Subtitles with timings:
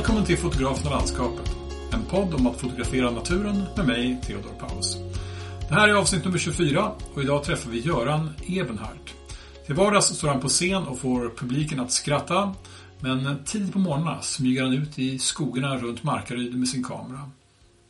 [0.00, 1.50] Välkommen till Fotografen och landskapet.
[1.92, 4.96] En podd om att fotografera naturen med mig, Theodor Paus.
[5.68, 9.14] Det här är avsnitt nummer 24 och idag träffar vi Göran Ebenhardt.
[9.66, 12.54] Till vardags står han på scen och får publiken att skratta.
[13.00, 17.30] Men tidigt på morgnarna smyger han ut i skogarna runt Markaryd med sin kamera.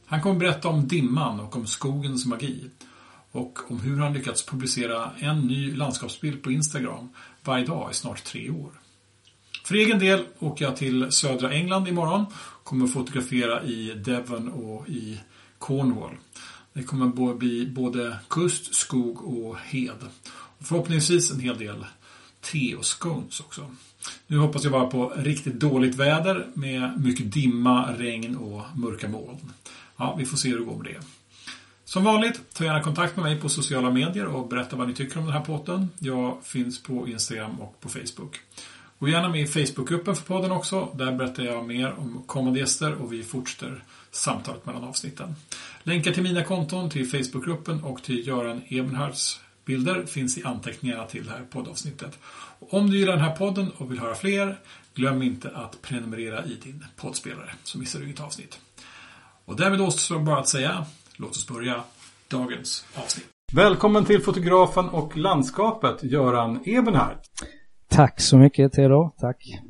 [0.06, 2.70] Han kommer berätta om dimman och om skogens magi.
[3.32, 7.08] Och om hur han lyckats publicera en ny landskapsbild på Instagram
[7.44, 8.79] varje dag i snart tre år.
[9.70, 12.26] För egen del åker jag till södra England imorgon.
[12.64, 15.20] Kommer fotografera i Devon och i
[15.58, 16.16] Cornwall.
[16.72, 19.96] Det kommer bli både kust, skog och hed.
[20.58, 21.86] Och förhoppningsvis en hel del
[22.40, 23.70] te och scones också.
[24.26, 29.52] Nu hoppas jag bara på riktigt dåligt väder med mycket dimma, regn och mörka moln.
[29.96, 31.00] Ja, vi får se hur det går med det.
[31.84, 35.18] Som vanligt, ta gärna kontakt med mig på sociala medier och berätta vad ni tycker
[35.18, 35.88] om den här potten.
[35.98, 38.40] Jag finns på Instagram och på Facebook.
[39.00, 40.88] Gå gärna med i Facebookgruppen för podden också.
[40.94, 45.34] Där berättar jag mer om kommande gäster och vi fortsätter samtalet mellan avsnitten.
[45.82, 51.26] Länkar till mina konton, till Facebookgruppen och till Göran Ebenhards bilder finns i anteckningarna till
[51.26, 52.18] det här poddavsnittet.
[52.58, 54.58] Och om du gillar den här podden och vill höra fler,
[54.94, 58.58] glöm inte att prenumerera i din poddspelare så missar du inget avsnitt.
[59.44, 61.82] Och därmed återstår bara att säga, låt oss börja
[62.28, 63.26] dagens avsnitt.
[63.52, 67.30] Välkommen till fotografen och landskapet, Göran Ebenhardt.
[67.90, 69.60] Tack så mycket Theodor, tack.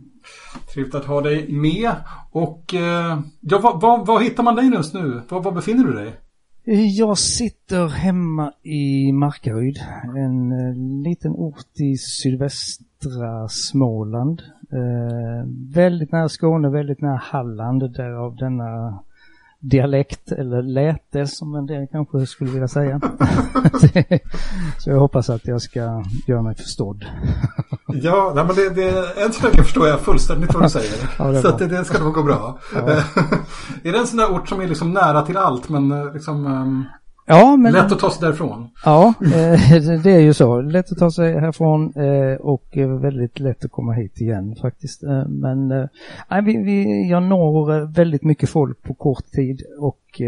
[0.74, 1.90] Trevligt att ha dig med.
[2.30, 5.22] Och eh, ja, var, var, var, hittar man dig just nu?
[5.28, 6.16] Var, var befinner du dig?
[6.98, 9.78] Jag sitter hemma i Markaryd,
[10.16, 14.42] en eh, liten ort i sydvästra Småland.
[14.72, 18.98] Eh, väldigt nära Skåne, väldigt nära Halland, därav denna
[19.60, 23.00] dialekt eller läte som en del kanske skulle vilja säga.
[24.78, 27.04] så jag hoppas att jag ska göra mig förstådd.
[27.86, 31.10] ja, nej, men det, det, än så länge förstår jag fullständigt vad du säger.
[31.18, 32.58] ja, så att det, det ska nog gå bra.
[32.74, 32.80] Ja.
[33.82, 36.46] är det en sån där ort som är liksom nära till allt men eh, liksom
[36.46, 36.84] um...
[37.30, 37.72] Ja, men...
[37.72, 38.68] Lätt att ta sig därifrån.
[38.84, 40.60] Ja, eh, det är ju så.
[40.60, 42.66] Lätt att ta sig härifrån eh, och
[43.02, 45.02] väldigt lätt att komma hit igen faktiskt.
[45.02, 45.68] Eh, men
[46.30, 50.20] nej, vi, vi, jag når väldigt mycket folk på kort tid och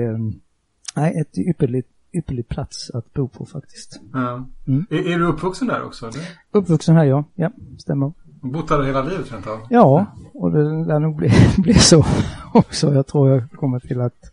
[0.96, 4.00] nej, ett ypperligt ypperlig plats att bo på faktiskt.
[4.12, 4.46] Ja.
[4.66, 4.86] Mm.
[4.90, 6.06] Är, är, du uppvuxen där också?
[6.06, 6.20] Eller?
[6.50, 8.12] Uppvuxen här ja, ja, stämmer.
[8.24, 9.58] Bott här hela livet rent av?
[9.70, 12.04] Ja, och det lär nog bli, bli så
[12.54, 12.94] också.
[12.94, 14.32] Jag tror jag kommer till att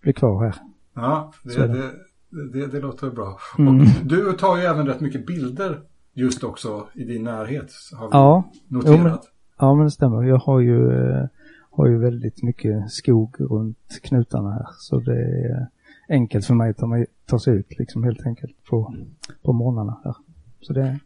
[0.00, 0.54] bli kvar här.
[0.94, 1.90] Ja, det, det,
[2.30, 3.38] det, det, låter bra.
[3.58, 3.86] Mm.
[4.04, 5.80] Du tar ju även rätt mycket bilder
[6.14, 7.72] just också i din närhet.
[7.92, 8.96] Har vi ja, noterat.
[8.96, 9.18] Jo, men,
[9.58, 10.22] ja, men det stämmer.
[10.22, 11.26] Jag har ju, eh,
[11.70, 14.66] har ju väldigt mycket skog runt knutarna här.
[14.78, 15.66] Så det är
[16.08, 18.94] enkelt för mig att ta, mig, ta sig ut liksom helt enkelt på,
[19.42, 20.14] på morgnarna här.
[20.60, 20.98] Så det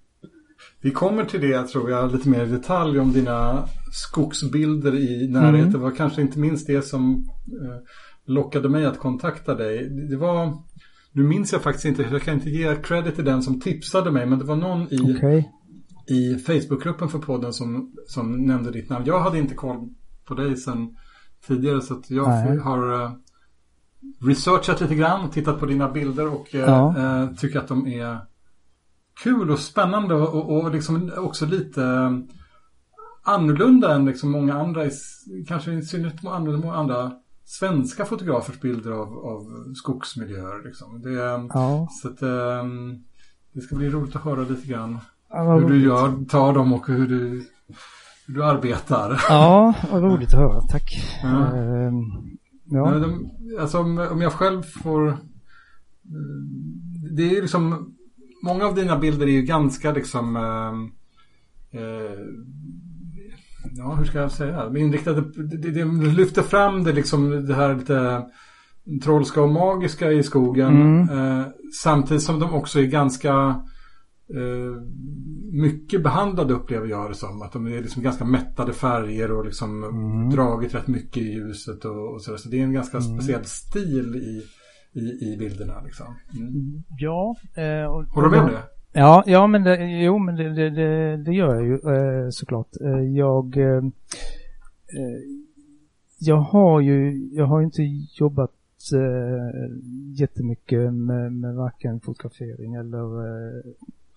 [0.81, 5.61] vi kommer till det tror jag lite mer i detalj om dina skogsbilder i närheten.
[5.61, 5.73] Mm.
[5.73, 7.77] Det var kanske inte minst det som eh,
[8.25, 9.89] lockade mig att kontakta dig.
[9.89, 10.53] Det var
[11.14, 14.26] nu minns jag faktiskt inte, jag kan inte ge credit till den som tipsade mig,
[14.26, 15.44] men det var någon i, okay.
[16.06, 19.04] i Facebookgruppen för podden som, som nämnde ditt namn.
[19.06, 19.88] Jag hade inte koll
[20.25, 20.97] på dig sedan
[21.47, 22.58] tidigare, så att jag Nej.
[22.58, 23.10] har uh,
[24.20, 26.94] researchat lite grann, tittat på dina bilder och uh, ja.
[26.98, 28.19] uh, tycker att de är
[29.22, 31.82] kul och spännande och, och, liksom också lite
[33.22, 34.82] annorlunda än liksom många andra,
[35.48, 37.12] kanske i synnerhet än andra
[37.44, 40.65] svenska fotografers bilder av, av skogsmiljöer.
[40.65, 41.03] Liksom.
[41.03, 41.12] Det,
[41.55, 41.88] ja.
[41.91, 43.05] Så att, um,
[43.53, 44.99] det ska bli roligt att höra lite grann
[45.31, 47.47] ja, hur du gör, tar dem och hur du,
[48.27, 49.25] hur du arbetar.
[49.28, 51.19] Ja, vad roligt att höra, tack.
[51.22, 51.28] Ja.
[51.28, 51.93] Uh,
[52.65, 52.91] ja.
[52.91, 53.31] De,
[53.61, 55.19] alltså, om jag själv får...
[57.16, 57.91] Det är liksom...
[58.44, 60.37] Många av dina bilder är ju ganska liksom...
[60.37, 60.75] Uh,
[61.81, 62.19] uh,
[63.77, 65.21] ja, hur ska jag säga, inriktade,
[65.57, 65.85] det, det,
[66.17, 68.25] lyfter fram det liksom det här lite
[69.05, 70.83] trollska och magiska i skogen.
[70.83, 71.19] Mm.
[71.19, 71.47] Eh,
[71.83, 73.62] samtidigt som de också är ganska
[74.35, 74.82] eh,
[75.53, 77.43] mycket behandlade upplever jag det som.
[77.43, 80.31] Att de är liksom ganska mättade färger och liksom mm.
[80.31, 82.38] dragit rätt mycket i ljuset och, och sådär.
[82.38, 83.19] Så det är en ganska mm.
[83.19, 84.43] speciell stil i,
[85.00, 86.06] i, i bilderna liksom.
[86.06, 86.85] Mm.
[86.99, 87.37] Ja.
[87.56, 88.62] Eh, och, Håller du med om det?
[88.96, 92.69] Ja, ja men det, jo, men det, det, det, det gör jag ju eh, såklart.
[92.81, 95.20] Eh, jag, eh, eh
[96.19, 97.82] jag har ju, jag har inte
[98.19, 98.50] jobbat
[98.94, 99.76] eh,
[100.14, 103.62] jättemycket med, med varken fotografering eller eh,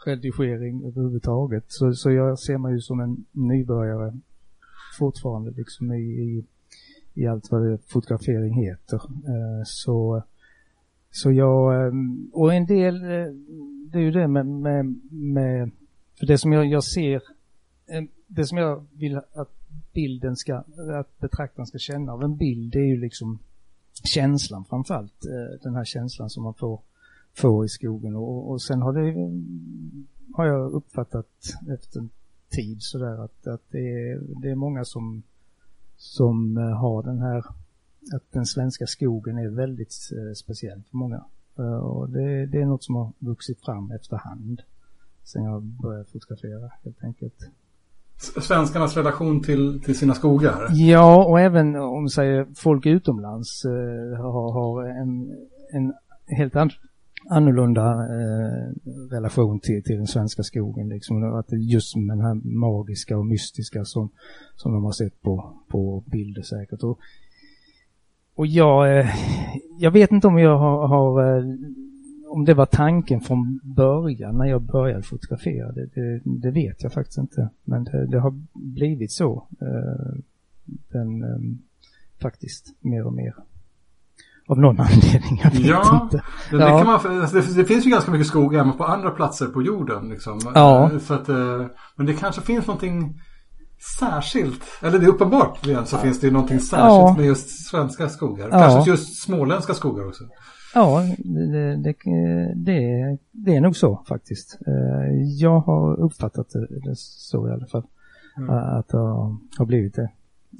[0.05, 1.65] redigering överhuvudtaget.
[1.67, 4.13] Så, så jag ser mig ju som en nybörjare
[4.99, 6.45] fortfarande liksom i, i,
[7.13, 9.01] i allt vad fotografering heter.
[9.05, 10.23] Eh, så,
[11.11, 11.93] så jag, eh,
[12.33, 13.33] och en del eh,
[13.91, 15.71] det är ju det med, med, med
[16.19, 17.21] för det som jag, jag ser,
[18.27, 19.57] det som jag vill att
[19.93, 20.63] bilden ska,
[20.99, 23.39] att betraktaren ska känna av en bild, det är ju liksom
[24.03, 25.25] känslan framförallt.
[25.25, 26.81] Eh, den här känslan som man får,
[27.33, 29.13] får i skogen och, och sen har det,
[30.35, 31.29] har jag uppfattat
[31.69, 32.09] efter en
[32.49, 35.23] tid sådär att, att det, är, det är många som,
[35.97, 37.37] som eh, har den här,
[38.13, 41.25] att den svenska skogen är väldigt eh, speciell för många.
[41.59, 44.61] Och det, det är något som har vuxit fram efterhand
[45.27, 47.33] sen jag började fotografera helt enkelt.
[48.17, 50.67] Svenskarnas relation till, till sina skogar?
[50.71, 55.35] Ja, och även om vi säger folk utomlands eh, har, har en,
[55.71, 55.93] en
[56.37, 56.69] helt an,
[57.29, 58.73] annorlunda eh,
[59.11, 60.89] relation till, till den svenska skogen.
[60.89, 64.09] Liksom, att just med den här magiska och mystiska som,
[64.55, 66.83] som de har sett på, på bilder säkert.
[66.83, 66.99] Och,
[68.37, 69.15] och jag, eh,
[69.79, 71.43] jag vet inte om jag har, har eh,
[72.27, 76.93] om det var tanken från början när jag började fotografera, det, det, det vet jag
[76.93, 77.49] faktiskt inte.
[77.63, 79.47] Men det, det har blivit så.
[79.61, 80.19] Eh,
[80.65, 81.39] den, eh,
[82.21, 83.35] faktiskt, mer och mer.
[84.47, 86.23] Av någon anledning, jag vet ja, inte.
[86.51, 89.61] Det, ja, man, det, det, finns ju ganska mycket skog även på andra platser på
[89.61, 90.09] jorden.
[90.09, 90.39] Liksom.
[90.55, 90.91] Ja.
[90.99, 91.27] Så att,
[91.95, 93.21] men det kanske finns någonting
[93.99, 95.85] särskilt, eller det är uppenbart så ja.
[95.85, 97.15] finns det någonting särskilt ja.
[97.17, 98.49] med just svenska skogar.
[98.49, 100.23] Kanske just småländska skogar också.
[100.73, 101.95] Ja, det, det,
[102.55, 104.57] det, det, är nog så faktiskt.
[104.67, 106.49] Eh, jag har uppfattat
[106.83, 107.83] det så i alla fall.
[108.37, 108.49] Mm.
[108.49, 108.97] Att det
[109.57, 110.09] har blivit det.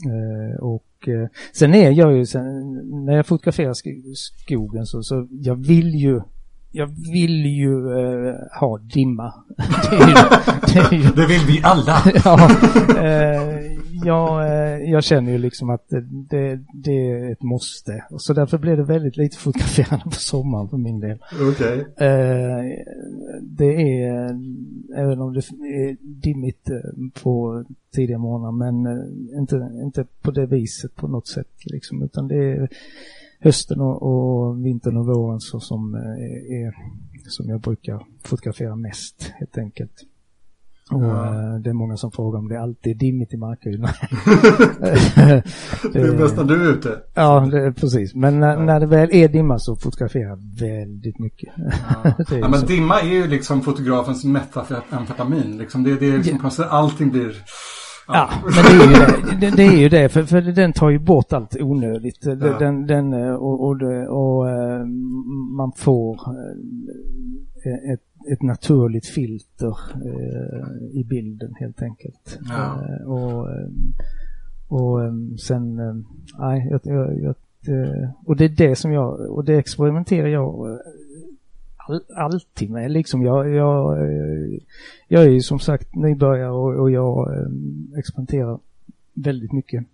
[0.06, 2.74] Eh, och eh, sen är jag ju, sen,
[3.06, 3.74] när jag fotograferar
[4.16, 6.22] skogen så, så jag vill ju
[6.78, 9.34] jag vill ju uh, ha dimma.
[9.90, 10.14] det, ju,
[10.90, 11.98] det, ju, det, vill vi alla.
[12.26, 12.50] ja,
[12.90, 18.04] uh, jag, uh, jag känner ju liksom att det, det, är ett måste.
[18.18, 21.18] Så därför blir det väldigt lite fotograferande på sommaren för min del.
[21.52, 21.84] Okay.
[23.42, 24.40] det är,
[24.98, 26.70] även om det är dimmigt
[27.24, 27.64] på
[27.96, 28.88] tidiga morgnar, men
[29.40, 32.70] inte, inte på det viset på något sätt liksom, utan det är
[33.39, 36.74] hösten och, och vintern och våren så som eh, är
[37.30, 40.04] som jag brukar fotografera mest helt enkelt.
[40.92, 41.25] Och ja.
[41.25, 43.81] Eh, det är många som frågar om det alltid är dimmigt i Markaryd.
[45.94, 47.01] det är bäst när du är ute.
[47.13, 48.16] Ja, det, precis.
[48.16, 48.60] Men när, ja.
[48.60, 51.54] när det väl är dimma så fotograferar jag väldigt mycket.
[52.04, 52.13] Ja.
[52.42, 55.57] ja men dimma är ju liksom fotografens metamfetamin.
[55.57, 56.66] Liksom det, det är liksom ja.
[56.66, 57.36] allting blir
[58.07, 59.56] Ja, men det är ju det.
[59.56, 62.25] det, är ju det för, för den tar ju bort allt onödigt.
[62.25, 62.36] Ja.
[62.36, 64.86] Den, den, och, och, och, eh,
[65.57, 66.19] man får
[67.65, 72.39] eh, ett, ett naturligt filter eh, i bilden helt enkelt.
[72.50, 72.81] Ja.
[73.06, 73.48] Och,
[74.68, 75.00] och
[75.39, 75.75] sen,
[76.39, 77.36] nej, jag, jag, jag,
[78.25, 80.80] och det är det som jag, och det experimenterar jag
[81.88, 83.22] all, alltid med liksom.
[83.22, 83.98] Jag, jag,
[85.07, 87.50] jag är ju som sagt nybörjare och, och jag eh,
[88.00, 88.60] experimenterar
[89.13, 89.86] väldigt mycket.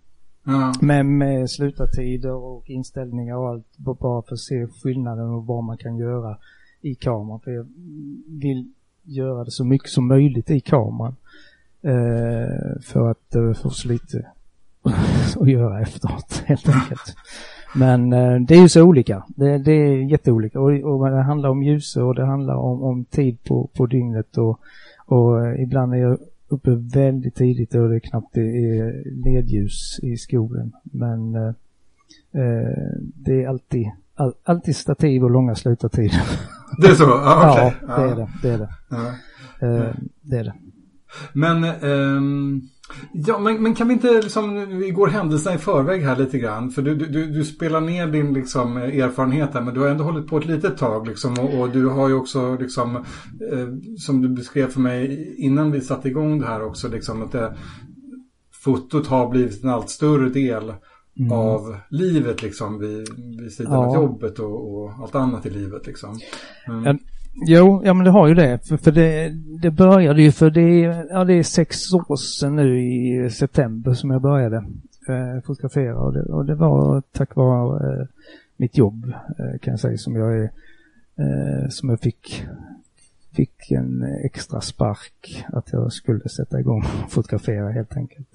[0.44, 0.74] Ja.
[0.80, 5.76] Med, med slutartider och inställningar och allt bara för att se skillnaden och vad man
[5.76, 6.36] kan göra
[6.80, 7.40] i kameran.
[7.40, 7.66] För jag
[8.26, 11.16] vill göra det så mycket som möjligt i kameran.
[11.82, 14.26] Eh, för att eh, få så lite
[15.40, 17.16] att göra efteråt helt enkelt.
[17.76, 19.24] Men eh, det är ju så olika.
[19.28, 23.04] Det, det är jätteolika och, och det handlar om ljus och det handlar om, om
[23.04, 24.60] tid på, på dygnet och,
[25.06, 30.00] och eh, ibland är jag uppe väldigt tidigt och det är knappt det är ledljus
[30.02, 30.72] i skogen.
[30.82, 31.48] Men eh,
[32.32, 36.22] eh det är alltid, all, alltid stativ och långa slutartider.
[36.78, 37.04] Det är så?
[37.04, 37.72] Ah, okay.
[37.88, 38.28] ja, det är det.
[38.42, 38.68] Det är det.
[38.90, 39.06] Ja.
[39.66, 40.54] Eh, det är det.
[41.32, 42.68] Men ehm
[43.12, 46.70] Ja, men, men kan vi inte liksom, vi går händelserna i förväg här lite grann.
[46.70, 50.26] För du, du, du spelar ner din liksom, erfarenhet här, men du har ändå hållit
[50.26, 51.38] på ett litet tag liksom.
[51.38, 55.80] Och, och du har ju också liksom, eh, som du beskrev för mig innan vi
[55.80, 57.56] satte igång det här också, liksom att det,
[58.64, 60.72] fotot har blivit en allt större del
[61.18, 61.32] mm.
[61.32, 63.08] av livet liksom vid,
[63.40, 63.86] vid sidan ja.
[63.86, 66.18] av jobbet och, och, allt annat i livet liksom.
[66.68, 66.98] Mm.
[67.34, 68.68] Jo, ja men det har ju det.
[68.68, 72.80] För, för det, det började ju för det, ja, det är sex år sedan nu
[72.80, 74.56] i september som jag började
[75.08, 78.06] eh, fotografera och det, och det var tack vare eh,
[78.56, 80.50] mitt jobb eh, kan jag säga som jag är,
[81.18, 82.44] eh, som jag fick,
[83.32, 88.28] fick en extra spark att jag skulle sätta igång och fotografera helt enkelt.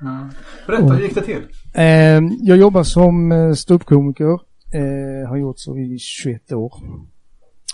[0.00, 0.28] Mm.
[0.66, 1.42] Berätta, hur gick det till?
[1.74, 4.40] Eh, jag jobbar som eh, ståuppkomiker,
[4.72, 6.72] eh, har gjort så i 21 år.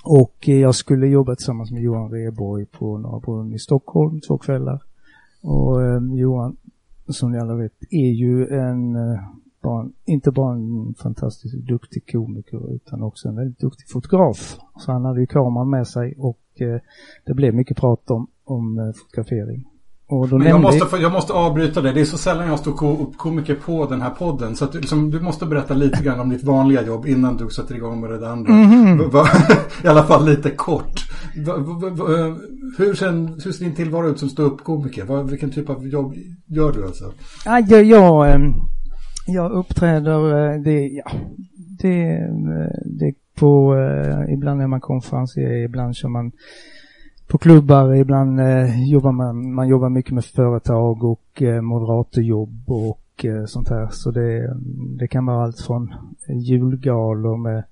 [0.05, 4.39] Och eh, jag skulle jobba tillsammans med Johan Reborg på Norra Brunn i Stockholm två
[4.39, 4.83] kvällar.
[5.43, 6.57] Och eh, Johan,
[7.09, 9.21] som ni alla vet, är ju en, eh,
[9.63, 14.59] bara, inte bara en fantastiskt duktig komiker utan också en väldigt duktig fotograf.
[14.79, 16.81] Så han hade ju kameran med sig och eh,
[17.25, 19.70] det blev mycket prat om, om eh, fotografering.
[20.39, 21.93] Men jag, måste, jag måste avbryta det.
[21.93, 24.57] Det är så sällan jag står ko- komiker på den här podden.
[24.57, 27.49] Så att du, liksom, du måste berätta lite grann om ditt vanliga jobb innan du
[27.51, 28.53] sätter igång med det andra.
[28.99, 29.29] Va- va-
[29.85, 31.07] I alla fall lite kort.
[31.47, 31.55] Va,
[32.79, 35.23] hur, sen, hur ser din tillvaro ut som ståuppkomiker?
[35.23, 36.15] Vilken typ av jobb
[36.47, 37.05] gör du alltså?
[37.45, 38.53] Ja, jag, jag, ehm,
[39.27, 41.11] jag uppträder, eh, det, ja,
[41.83, 46.33] det, eh, det på, eh, ibland är man konferencier, ibland kör man
[47.31, 53.25] på klubbar, ibland eh, jobbar man, man jobbar mycket med företag och eh, moderatorjobb och
[53.25, 53.89] eh, sånt här.
[53.91, 54.57] Så det,
[54.99, 55.95] det kan vara allt från
[56.29, 57.65] julgalor med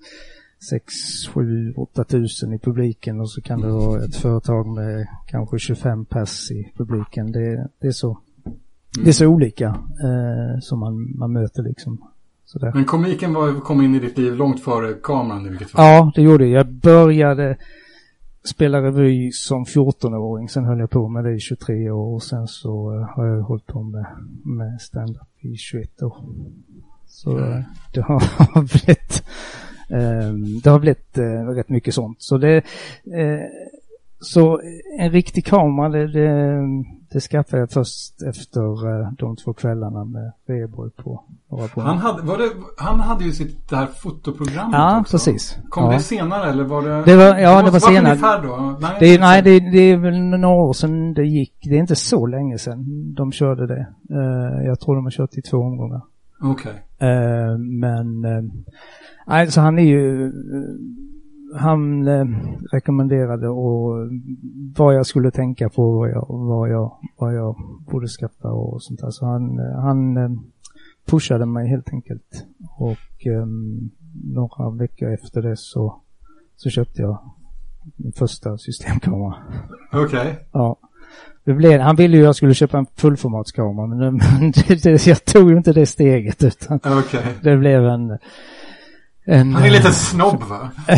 [0.71, 0.93] 6,
[1.35, 6.05] 7, 8 tusen i publiken och så kan det vara ett företag med kanske 25
[6.05, 7.33] pers i publiken.
[7.33, 8.19] Det, det är så.
[9.05, 9.67] Det är så olika
[10.03, 11.99] eh, som man, man möter liksom.
[12.45, 12.73] Sådär.
[12.75, 15.85] Men komiken var, kom in i ditt liv långt före kameran i vilket fall.
[15.85, 16.61] Ja, det gjorde jag.
[16.61, 17.57] Jag började
[18.49, 20.49] spela revy som 14-åring.
[20.49, 23.43] Sen höll jag på med det i 23 år och sen så eh, har jag
[23.43, 24.07] hållit på med,
[24.45, 26.17] med stand-up i 21 år.
[27.07, 27.61] Så eh,
[27.93, 29.23] det har blivit
[29.91, 32.23] eh, det har blivit eh, rätt mycket sånt.
[32.23, 33.45] Så det eh,
[34.21, 34.61] så
[34.99, 36.65] en riktig kamera det, det,
[37.13, 38.61] det skaffade jag först efter
[39.01, 41.87] eh, de två kvällarna med Rheborg på Brunn.
[41.87, 45.13] Han hade, var det, han hade ju sitt det här fotoprogrammet Ja, också.
[45.17, 45.59] precis.
[45.69, 45.91] Kom Ja.
[45.93, 47.03] det senare eller var det?
[47.05, 48.13] Det var- ja, det var måste varit senare.
[48.13, 48.77] ungefär då?
[48.81, 51.55] Nej, Det är, nej, det, det är väl några år sedan det gick.
[51.65, 53.87] Det är inte så länge sedan de körde det.
[54.11, 56.01] Eh, jag tror de har kört i två omgångar.
[56.43, 56.73] Okej.
[56.99, 58.21] Eh, men,
[59.27, 60.33] nej, så han är ju,
[61.57, 62.25] han eh,
[62.73, 64.09] rekommenderade och
[64.77, 69.01] vad jag skulle tänka på, vad jag, vad jag, vad jag borde skaffa och sånt
[69.01, 69.11] där.
[69.11, 70.31] Så han, eh, han eh,
[71.07, 72.47] pushade mig helt enkelt.
[72.79, 73.47] Och eh,
[74.25, 76.01] några veckor efter det så,
[76.57, 77.19] så köpte jag
[77.97, 79.35] min första systemkamera.
[79.93, 80.39] Okej.
[80.53, 80.77] Ja.
[81.45, 85.07] Det blev, han ville ju att jag skulle köpa en fullformatskamera men, men det, det,
[85.07, 87.21] jag tog ju inte det steget utan Okej.
[87.43, 88.19] det blev en...
[89.31, 90.71] en Han är lite snobb va?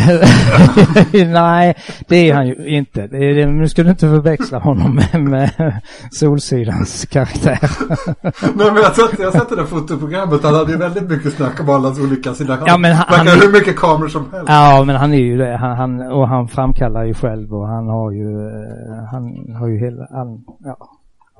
[1.13, 1.75] Nej,
[2.07, 3.01] det är han ju inte.
[3.01, 7.59] Är, nu ska du inte förväxla honom med, med Solsidans karaktär.
[8.55, 10.43] Nej men jag sett, jag sett det där fotoprogrammet.
[10.43, 12.57] Han hade ju väldigt mycket snack om allas olika sidor.
[12.65, 14.45] Ja, men han- verkar han är- hur mycket kameror som helst.
[14.49, 15.57] Ja, men han är ju det.
[15.57, 19.79] Han, han, och han framkallar ju själv och han har ju, eh, han har ju
[19.79, 20.27] hela, han,
[20.59, 20.77] ja,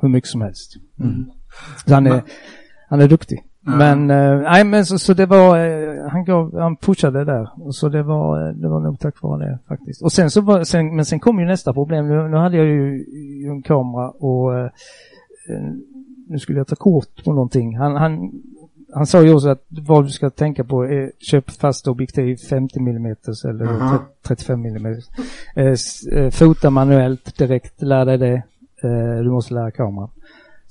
[0.02, 0.72] hur mycket som helst.
[1.00, 1.26] Mm.
[1.86, 2.22] Så han är, Men-
[2.90, 3.40] han är duktig.
[3.64, 7.72] Men, eh, nej men så, så det var, eh, han gav, han pushade där.
[7.72, 10.02] Så det var, eh, det var nog tack vare det faktiskt.
[10.02, 12.08] Och sen så var, sen, men sen kom ju nästa problem.
[12.08, 13.06] Nu, nu hade jag ju,
[13.44, 14.70] ju en kamera och eh,
[16.28, 17.78] nu skulle jag ta kort på någonting.
[17.78, 18.32] Han, han,
[18.94, 22.80] han sa ju också att vad du ska tänka på är köp fast objektiv 50
[22.80, 23.16] mm
[23.46, 24.00] eller Aha.
[24.28, 24.96] 35 mm.
[25.56, 28.44] Eh, fota manuellt direkt, lär dig det.
[28.84, 30.10] Eh, du måste lära kameran.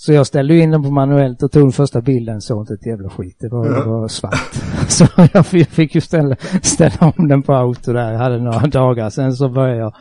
[0.00, 2.86] Så jag ställde in den på manuellt och tog den första bilden, såg inte ett
[2.86, 3.36] jävla skit.
[3.38, 4.54] Det var, det var svart.
[4.88, 8.12] Så jag fick, jag ju ställa, ställa om den på auto där.
[8.12, 9.94] Jag hade några dagar, sen så började jag.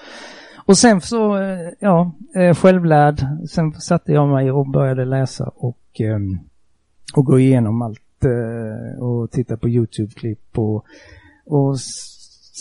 [0.66, 3.26] Och sen så, eh, ja, eh, självlärd.
[3.50, 6.40] Sen satte jag mig och började läsa och, ehm,
[7.16, 10.86] och gå igenom allt eh, och titta på YouTube-klipp och,
[11.46, 11.80] och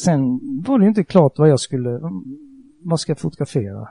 [0.05, 2.01] sen var det inte klart vad jag skulle,
[2.83, 3.89] vad ska jag fotografera?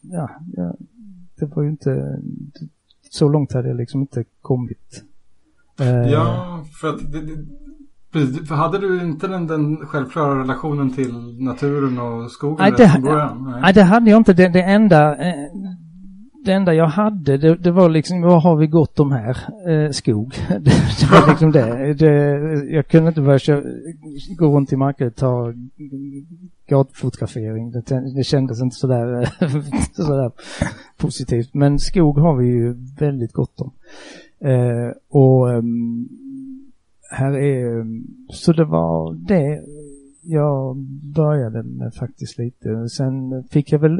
[0.00, 0.74] Ja, ja,
[1.40, 2.18] det var ju inte,
[3.10, 5.04] så långt hade jag liksom inte kommit.
[5.80, 7.44] Eh, Ja, för att det, det,
[8.12, 12.88] precis, för hade du inte den, den självklara relationen till naturen och skogen Nej, det,
[12.88, 13.58] från början?
[13.62, 14.32] nej, det hade jag inte.
[14.32, 15.34] Det, det enda eh,
[16.44, 19.36] det enda jag hade, det, det var liksom, vad har vi gott om här?
[19.68, 20.34] Eh, skog.
[20.48, 20.70] Det,
[21.00, 21.94] det var liksom det.
[21.94, 22.74] det.
[22.74, 23.62] Jag kunde inte börja
[24.36, 25.52] gå runt i marken och ta
[26.70, 27.70] gatfotografering.
[27.70, 29.28] Det, det kändes inte sådär,
[29.92, 30.30] sådär
[30.98, 31.54] positivt.
[31.54, 33.70] Men skog har vi ju väldigt gott om.
[34.48, 36.08] Eh, och ehm,
[37.10, 37.84] här är,
[38.32, 39.60] så det var det
[40.22, 40.76] jag
[41.14, 42.88] började med faktiskt lite.
[42.88, 43.98] Sen fick jag väl,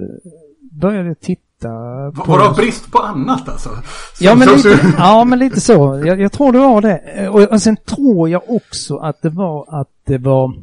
[0.72, 1.68] började titta
[2.16, 2.24] på...
[2.32, 3.68] Var det brist på annat alltså?
[4.14, 6.02] Så- Ja men, lite, så- ja, men lite så.
[6.06, 7.28] Jag, jag tror det var det.
[7.28, 10.54] Och, och sen tror jag också att det var att det var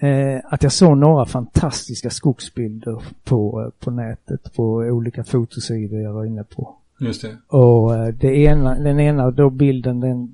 [0.00, 6.12] eh, att jag såg några fantastiska skogsbilder på, eh, på nätet på olika fotosidor jag
[6.12, 6.76] var inne på.
[7.00, 7.36] Just det.
[7.48, 10.30] Och eh, det ena, den ena då bilden den,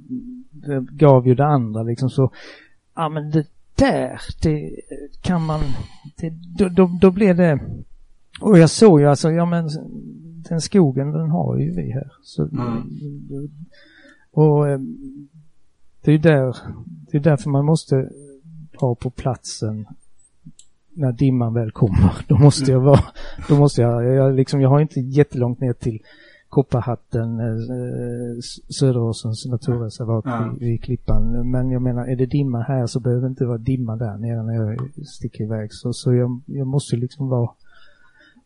[0.51, 2.31] den gav ju det andra liksom så.
[2.95, 4.71] Ja men det där, det
[5.23, 5.61] kan man,
[6.17, 7.61] det, då, då, då blev det.
[8.41, 9.69] Och jag såg ju alltså, ja men
[10.49, 12.13] den skogen den har ju vi här.
[12.23, 12.83] Så, Mm.
[14.33, 14.81] Och eh,
[16.01, 18.11] det är ju där, det är därför man måste
[18.81, 19.87] vara på platsen
[20.95, 23.01] när dimman väl kommer, då måste jag vara,
[23.49, 26.01] då måste jag, jag liksom, jag har inte jättelångt ner till
[26.49, 28.41] Kopparhatten, eh,
[28.79, 30.55] Söderåsens naturreservat ja.
[30.59, 31.51] vid, vid Klippan.
[31.51, 34.43] Men jag menar, är det dimma här så behöver det inte vara dimma där nere
[34.43, 35.73] när jag sticker iväg.
[35.73, 37.51] Så, så jag, jag måste liksom vara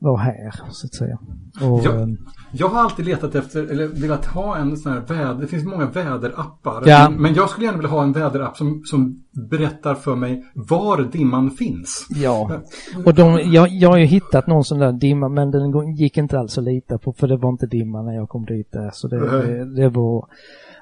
[0.00, 1.18] vara här, så att säga.
[1.60, 2.18] Och, jag, ehm,
[2.52, 5.86] jag, har alltid letat efter, eller velat ha en sån här väder, det finns många
[5.86, 6.82] väderappar.
[6.86, 7.10] Ja.
[7.10, 11.50] Men, jag skulle gärna vilja ha en väderapp som, som berättar för mig var dimman
[11.50, 12.06] finns.
[12.10, 12.50] Ja,
[13.06, 16.38] och de, jag, jag har ju hittat någon sån där dimma, men den gick inte
[16.38, 18.90] alls att lita på, för det var inte dimma när jag kom dit där.
[18.92, 20.26] Så det, det, det var,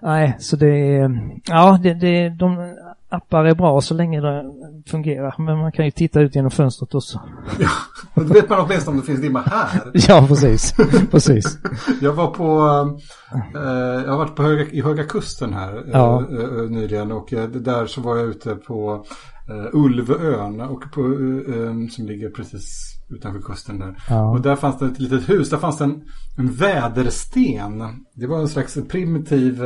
[0.03, 1.11] nej, så det,
[1.45, 2.75] ja, det, det, de
[3.09, 4.53] appar är bra så länge det
[4.87, 5.35] fungerar.
[5.39, 7.21] Men man kan ju titta ut genom fönstret också.
[7.59, 7.71] Ja,
[8.15, 9.91] då vet man åtminstone om det finns dimma här.
[10.09, 10.75] ja, precis.
[11.11, 11.59] precis.
[12.01, 12.45] jag var på,
[13.55, 16.21] eh, jag har varit på höga, i Höga Kusten här eh, ja.
[16.31, 19.05] eh, nyligen och eh, där så var jag ute på
[19.49, 23.97] eh, Ulvön och på, eh, som ligger precis utanför kusten där.
[24.09, 24.31] Ja.
[24.31, 26.03] Och där fanns det ett litet hus, där fanns en,
[26.39, 27.83] en vädersten.
[28.15, 29.63] Det var en slags primitiv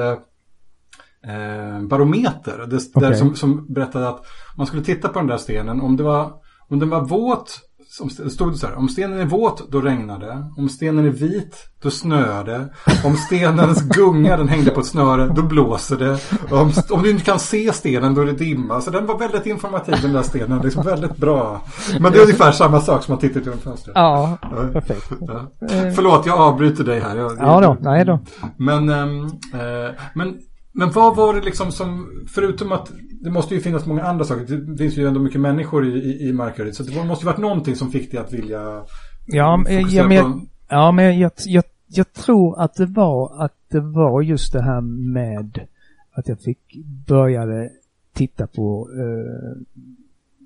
[1.27, 2.67] eh, barometer.
[2.67, 3.11] Det, okay.
[3.11, 4.27] där som, som berättade att
[4.57, 5.81] man skulle titta på den där stenen.
[5.81, 6.33] Om, det var,
[6.69, 7.61] om den var våt,
[7.93, 8.79] som stod det så här.
[8.79, 10.45] Om stenen är våt, då regnar det.
[10.57, 12.69] Om stenen är vit, då snöar det.
[13.05, 16.19] Om stenens gunga, den hängde på ett snöre, då blåser det.
[16.57, 18.81] Om, om du inte kan se stenen, då är det dimma.
[18.81, 20.63] Så den var väldigt informativ den där stenen.
[20.63, 21.61] Liksom väldigt bra.
[22.01, 23.93] Men det är ungefär samma sak som att titta genom fönstret.
[23.97, 24.39] Ja,
[24.73, 25.13] perfekt.
[25.21, 25.47] Ja.
[25.95, 27.17] Förlåt, jag avbryter dig här.
[27.17, 28.21] Jag, ja då, nej då.
[28.57, 29.25] Men, ähm,
[29.55, 30.35] äh, men
[30.73, 34.57] men vad var det liksom som, förutom att det måste ju finnas många andra saker.
[34.57, 36.75] Det finns ju ändå mycket människor i, i, i Markaryd.
[36.75, 38.85] Så det måste ju varit någonting som fick dig att vilja Ja,
[39.27, 44.23] ja men, jag, ja, men jag, jag, jag tror att det var att det var
[44.23, 44.81] just det här
[45.13, 45.67] med
[46.13, 46.77] att jag fick
[47.07, 47.71] började
[48.13, 49.63] titta på eh,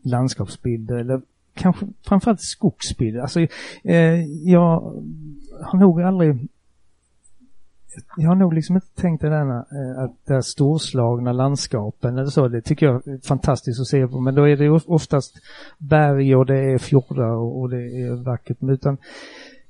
[0.05, 1.21] landskapsbilder eller
[1.55, 3.21] kanske framförallt skogsbilder.
[3.21, 3.41] Alltså
[3.85, 5.03] eh, jag
[5.63, 6.49] har nog aldrig
[8.17, 12.31] jag har nog liksom inte tänkt det där eh, att det här storslagna landskapen eller
[12.31, 14.21] så, det tycker jag är fantastiskt att se på.
[14.21, 15.35] Men då är det oftast
[15.79, 18.59] berg och det är fjordar och det är vackert.
[18.61, 18.97] Utan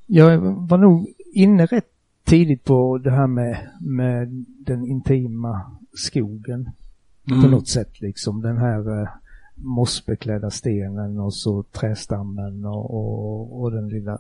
[0.07, 1.91] jag var nog inne rätt
[2.25, 5.61] tidigt på det här med, med den intima
[5.93, 6.71] skogen.
[7.31, 7.43] Mm.
[7.43, 8.43] På något sätt liksom.
[8.43, 9.09] Den här eh,
[9.55, 14.19] mossbeklädda stenen och så trästammen och, och, och den lilla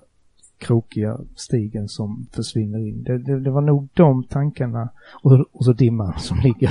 [0.58, 3.02] krokiga stigen som försvinner in.
[3.02, 4.88] Det, det, det var nog de tankarna
[5.22, 6.70] och, och så dimman som ligger.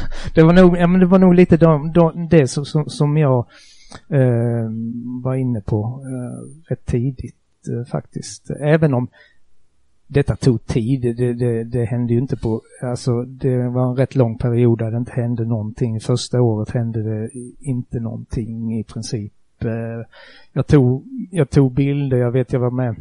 [0.34, 3.16] det, var nog, ja, men det var nog lite de, de, det som, som, som
[3.16, 3.46] jag
[4.08, 4.70] eh,
[5.22, 8.50] var inne på eh, rätt tidigt eh, faktiskt.
[8.50, 9.08] Även om
[10.12, 11.16] detta tog tid.
[11.16, 14.90] Det, det, det, hände ju inte på, alltså det var en rätt lång period där
[14.90, 16.00] det inte hände någonting.
[16.00, 19.32] Första året hände det inte någonting i princip.
[19.64, 20.06] Eh,
[20.52, 22.96] jag tog, jag tog bilder, jag vet jag var med,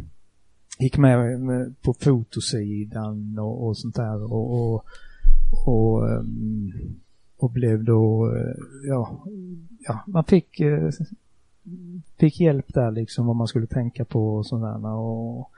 [0.80, 4.86] gick med, med på fotosidan och, och sånt där och, och,
[5.66, 6.24] och, eh,
[7.38, 8.56] och blev då, eh,
[8.88, 9.26] ja,
[9.80, 10.90] ja man fick, eh,
[12.18, 15.52] fick hjälp där liksom vad man skulle tänka på och sådana och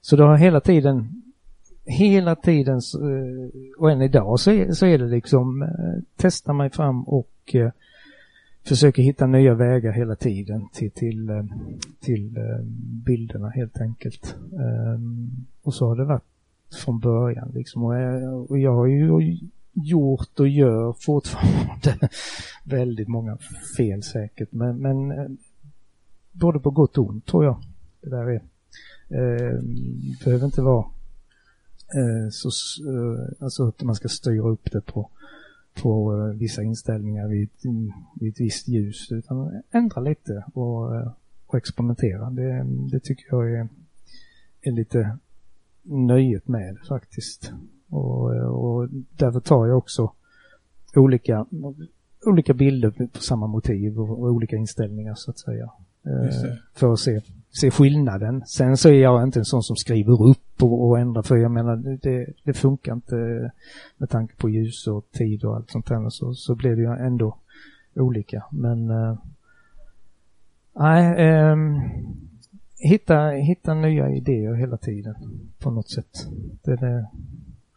[0.00, 1.22] så det har hela tiden
[1.84, 5.68] hela tiden eh, och än idag så är, så är det liksom
[6.16, 7.56] testa mig fram och
[8.64, 11.44] försöker hitta nya vägar hela tiden till, till, eh,
[12.00, 12.64] till eh,
[13.04, 14.36] bilderna helt enkelt.
[14.52, 15.30] Ehm,
[15.62, 16.22] och så har det varit
[16.84, 17.84] från början liksom.
[17.84, 19.38] Och jag, och jag har ju
[19.72, 22.08] gjort och gör fortfarande
[22.64, 23.38] väldigt många
[23.76, 24.52] fel säkert.
[24.52, 25.30] Men, men eh,
[26.32, 27.62] både på gott och ont tror jag.
[28.00, 28.42] Det där är.
[29.08, 29.76] Ehm,
[30.24, 30.86] behöver inte vara
[32.30, 32.50] så,
[33.38, 35.10] alltså att man ska styra upp det på
[35.74, 37.48] på uh, vissa inställningar vid,
[38.20, 41.12] vid ett visst ljus utan ändra lite och, uh,
[41.46, 42.30] och experimentera.
[42.30, 43.68] Det, det tycker jag är,
[44.60, 45.18] är lite
[45.82, 47.52] nöjet med faktiskt.
[47.88, 50.12] Och, och därför tar jag också
[50.94, 51.46] olika,
[52.26, 55.70] olika bilder på samma motiv och, och olika inställningar så att säga.
[56.74, 57.20] För att se
[57.52, 58.42] se skillnaden.
[58.46, 61.50] Sen så är jag inte en sån som skriver upp och, och ändrar för jag
[61.50, 63.50] menar det, det funkar inte
[63.96, 67.06] med tanke på ljus och tid och allt sånt där så, så blir det ju
[67.06, 67.36] ändå
[67.94, 68.44] olika.
[68.50, 69.18] Men eh,
[70.72, 71.56] nej, äh, äh,
[72.78, 75.14] hitta, hitta nya idéer hela tiden
[75.58, 76.26] på något sätt.
[76.62, 77.08] Det, det,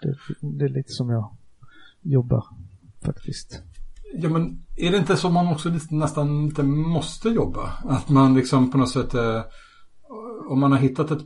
[0.02, 1.30] det, det är lite som jag
[2.02, 2.46] jobbar
[3.02, 3.64] faktiskt.
[4.16, 7.70] Ja men är det inte så man också nästan lite måste jobba?
[7.86, 9.42] Att man liksom på något sätt eh,
[10.50, 11.22] om man har hittat ett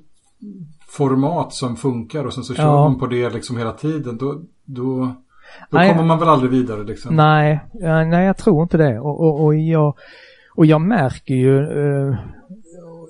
[0.88, 2.90] format som funkar och sen så kör ja.
[2.90, 5.16] man på det liksom hela tiden då, då,
[5.70, 7.16] då kommer man väl aldrig vidare liksom?
[7.16, 9.96] Nej, nej jag tror inte det och, och, och jag
[10.56, 11.60] och jag märker ju,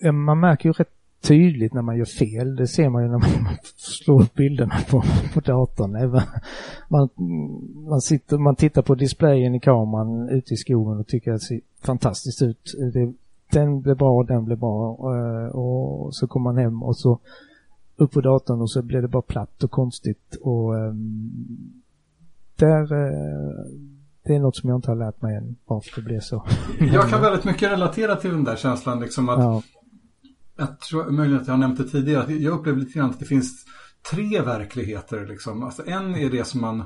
[0.03, 2.55] eh, man märker ju rätt tydligt när man gör fel.
[2.55, 3.29] Det ser man ju när man
[3.75, 5.03] slår upp bilderna på,
[5.33, 5.95] på datorn.
[5.95, 6.21] Även
[6.89, 7.09] man,
[7.89, 11.45] man, sitter, man tittar på displayen i kameran ute i skogen och tycker att det
[11.45, 12.75] ser fantastiskt ut.
[12.93, 13.13] Det,
[13.51, 14.91] den blir bra, den blir bra.
[14.91, 17.19] Och, och så kommer man hem och så
[17.95, 20.35] upp på datorn och så blir det bara platt och konstigt.
[20.41, 21.31] Och um,
[22.55, 23.65] där, uh,
[24.23, 26.43] det är något som jag inte har lärt mig än, varför det blir så.
[26.79, 29.61] jag kan väldigt mycket relatera till den där känslan liksom att ja
[30.57, 33.19] jag tror möjligen att jag har nämnt det tidigare, att jag upplever lite grann att
[33.19, 33.65] det finns
[34.11, 35.27] tre verkligheter.
[35.27, 35.63] Liksom.
[35.63, 36.83] Alltså, en är det som man,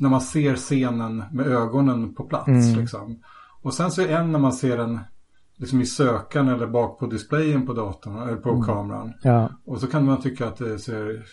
[0.00, 2.48] när man ser scenen med ögonen på plats.
[2.48, 2.80] Mm.
[2.80, 3.22] Liksom.
[3.62, 5.00] Och sen så är en när man ser den
[5.56, 8.62] liksom i sökaren eller bak på displayen på datorn eller på mm.
[8.62, 9.12] kameran.
[9.22, 9.50] Ja.
[9.64, 11.26] Och så kan man tycka att det ser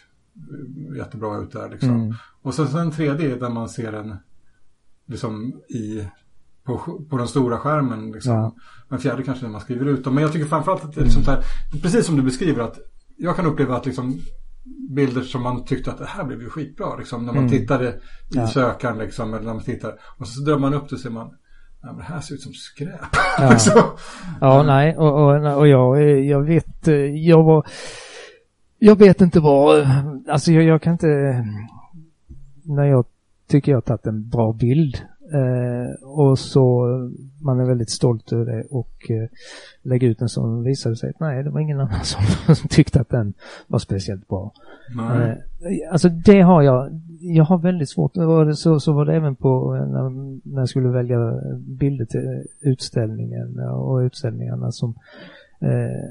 [0.97, 1.69] jättebra ut där.
[1.69, 1.89] Liksom.
[1.89, 2.13] Mm.
[2.41, 4.15] Och så sen tredje är där man ser den
[5.05, 6.07] liksom i
[6.67, 8.11] på, på den stora skärmen.
[8.11, 8.33] Liksom.
[8.33, 8.55] Ja.
[8.89, 10.15] En fjärde kanske när man skriver ut dem.
[10.15, 11.11] Men jag tycker framförallt att det är mm.
[11.11, 11.43] sånt här,
[11.81, 12.77] precis som du beskriver att
[13.17, 14.19] jag kan uppleva att liksom
[14.89, 16.95] bilder som man tyckte att det här blev ju skitbra.
[16.95, 17.59] Liksom, när man mm.
[17.59, 17.93] tittade i
[18.29, 18.47] ja.
[18.47, 19.93] sökaren liksom, eller när man tittar.
[20.17, 21.31] Och så drar man upp det och ser man
[21.81, 23.15] Ja, men det här ser ut som skräp.
[23.37, 23.81] Ja, liksom.
[24.41, 27.67] ja nej, och, och, och jag, jag vet, jag var,
[28.79, 29.87] jag vet inte vad,
[30.29, 31.07] alltså jag, jag kan inte,
[32.63, 33.05] när jag
[33.47, 34.97] tycker jag har tagit en bra bild
[35.33, 36.87] Eh, och så
[37.41, 39.29] man är väldigt stolt över det och eh,
[39.81, 43.01] lägger ut en sån visade sig att nej, det var ingen annan som, som tyckte
[43.01, 43.33] att den
[43.67, 44.51] var speciellt bra.
[44.99, 45.33] Eh,
[45.91, 48.11] alltså det har jag, jag har väldigt svårt,
[48.55, 50.09] så, så var det även på när,
[50.53, 54.95] när jag skulle välja bilder till utställningen och utställningarna som
[55.59, 56.09] eh,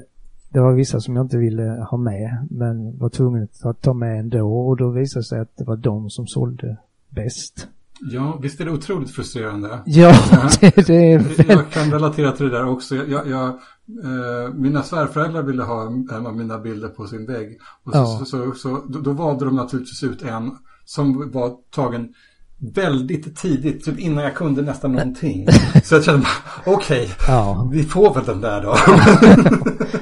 [0.49, 4.19] det var vissa som jag inte ville ha med men var tvungen att ta med
[4.19, 6.77] ändå och då visade det sig att det var de som sålde
[7.09, 7.67] bäst.
[7.99, 9.79] Ja, visst är det otroligt frustrerande?
[9.85, 10.13] Ja,
[10.59, 11.45] det, det är väl...
[11.47, 12.95] Jag kan relatera till det där också.
[12.95, 17.59] Jag, jag, eh, mina svärföräldrar ville ha en av mina bilder på sin vägg.
[17.83, 18.05] Och så, ja.
[18.05, 20.51] så, så, så, då valde de naturligtvis ut en
[20.85, 22.13] som var tagen
[22.59, 25.47] väldigt tidigt, typ innan jag kunde nästan någonting.
[25.83, 27.69] Så jag kände bara, okej, okay, ja.
[27.71, 28.75] vi får väl den där då.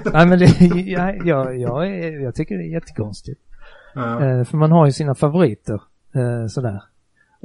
[0.13, 0.45] Nej men det,
[0.85, 3.41] jag, jag, jag, jag tycker det är jättekonstigt.
[3.93, 4.25] Ja.
[4.25, 5.81] Eh, för man har ju sina favoriter,
[6.15, 6.81] eh, sådär.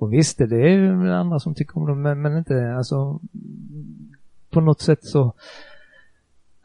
[0.00, 3.20] Och visst, det är ju andra som tycker om dem, men, men inte, alltså
[4.50, 5.34] på något sätt så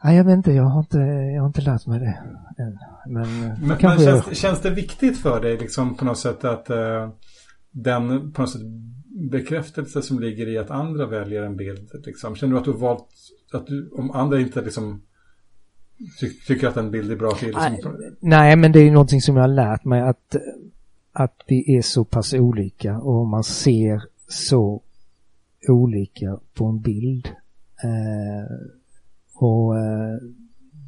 [0.04, 2.18] Nej, jag vet inte, jag har inte, jag har inte lärt mig det
[2.62, 2.78] än.
[3.06, 4.36] Men, men, men känns, jag...
[4.36, 7.08] känns, det viktigt för dig liksom på något sätt att uh,
[7.70, 8.62] den på något sätt
[9.30, 12.78] bekräftelse som ligger i att andra väljer en bild, liksom, känner du att du har
[12.78, 13.08] valt,
[13.52, 15.02] att du, om andra inte liksom
[16.20, 17.48] ty, tycker att en bild är bra till?
[17.48, 20.36] Liksom, nej, nej, men det är ju någonting som jag har lärt mig att
[21.18, 24.82] att vi är så pass olika och man ser så
[25.68, 27.28] olika på en bild.
[27.84, 28.56] Eh,
[29.34, 30.16] och eh,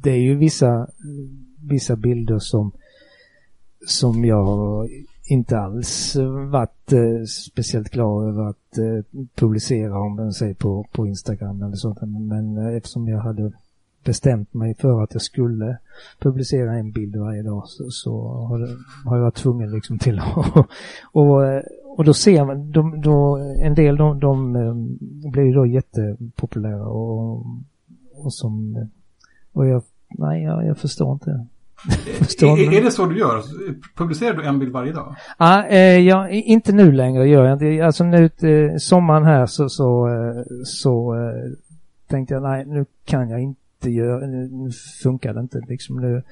[0.03, 0.87] det är ju vissa,
[1.69, 2.71] vissa bilder som,
[3.87, 4.87] som jag
[5.25, 6.15] inte alls
[6.51, 11.75] varit eh, speciellt glad över att eh, publicera om man säger på, på Instagram eller
[11.75, 12.01] sånt.
[12.01, 13.51] Men eh, eftersom jag hade
[14.03, 15.77] bestämt mig för att jag skulle
[16.19, 20.19] publicera en bild varje dag så, så har, det, har, jag varit tvungen liksom till
[20.19, 20.37] att
[21.11, 21.41] och,
[21.97, 24.73] och då ser man, de, då, en del de, de eh,
[25.31, 27.45] blir ju då jättepopulära och,
[28.13, 28.75] och som,
[29.53, 31.45] och jag, nej jag, jag förstår inte.
[32.17, 33.43] förstår är, är, det så du gör?
[33.95, 35.15] Publicerar du en bild varje dag?
[35.37, 37.85] Ah, eh, ja, inte nu längre gör jag inte.
[37.85, 41.51] Alltså nu eh, sommaren här så, så, eh, så eh,
[42.07, 44.71] tänkte jag nej nu kan jag inte inte gör, nu
[45.03, 46.23] funkar det inte liksom nu.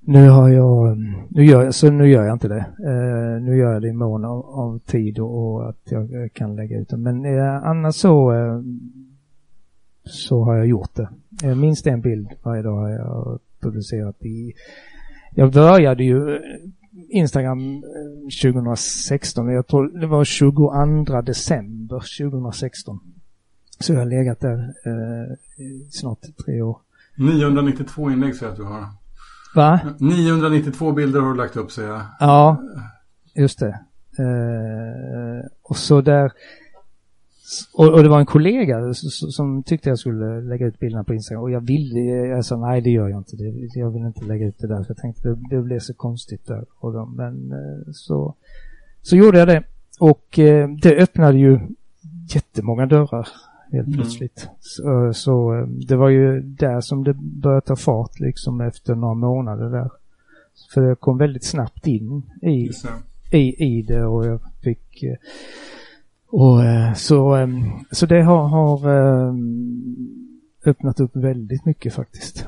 [0.00, 2.66] Nu har jag, nu gör jag, så nu gör jag inte det.
[2.80, 6.28] Uh, nu gör jag det i mån av, av tid och, och, att jag eh,
[6.28, 6.96] kan lägga ut det.
[6.96, 8.62] Men uh, annars så, uh,
[10.04, 11.08] så har jag gjort det.
[11.44, 14.52] Uh, minst en bild varje dag har jag publicerat i,
[15.34, 16.40] jag började ju
[17.08, 17.82] Instagram
[18.42, 23.13] 2016, jag tror det var 22 december 2016.
[23.80, 25.36] Så jag har legat där eh,
[25.90, 26.78] snart tre år.
[27.16, 28.86] 992 inlägg säger jag att du har.
[29.54, 29.80] Va?
[29.98, 32.02] 992 bilder har du lagt upp säger jag.
[32.20, 32.62] Ja,
[33.34, 33.80] just det.
[34.18, 36.32] Eh, och så där
[37.74, 41.42] och, och, det var en kollega som tyckte jag skulle lägga ut bilderna på Instagram
[41.42, 44.46] och jag ville, jag sa nej det gör jag inte, det, jag vill inte lägga
[44.46, 46.64] ut det där för jag tänkte det, det blev så konstigt där.
[46.78, 48.34] Och de, men eh, så,
[49.02, 49.62] så gjorde jag det
[49.98, 51.60] och eh, det öppnade ju
[52.34, 53.28] jättemånga dörrar
[53.74, 53.98] helt mm.
[53.98, 54.48] plötsligt.
[54.60, 59.14] Så, så, eh, det var ju där som det började ta fart liksom efter några
[59.14, 59.90] månader där.
[60.74, 62.70] För det kom väldigt snabbt in i,
[63.30, 65.16] i, i det och jag fick eh,
[66.26, 67.48] Och eh, så, eh,
[67.90, 69.34] så det har, har eh,
[70.66, 72.46] öppnat upp väldigt mycket faktiskt.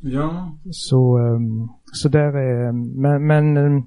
[0.00, 0.52] Ja.
[0.70, 1.20] Så,
[1.92, 3.82] så där är, men, men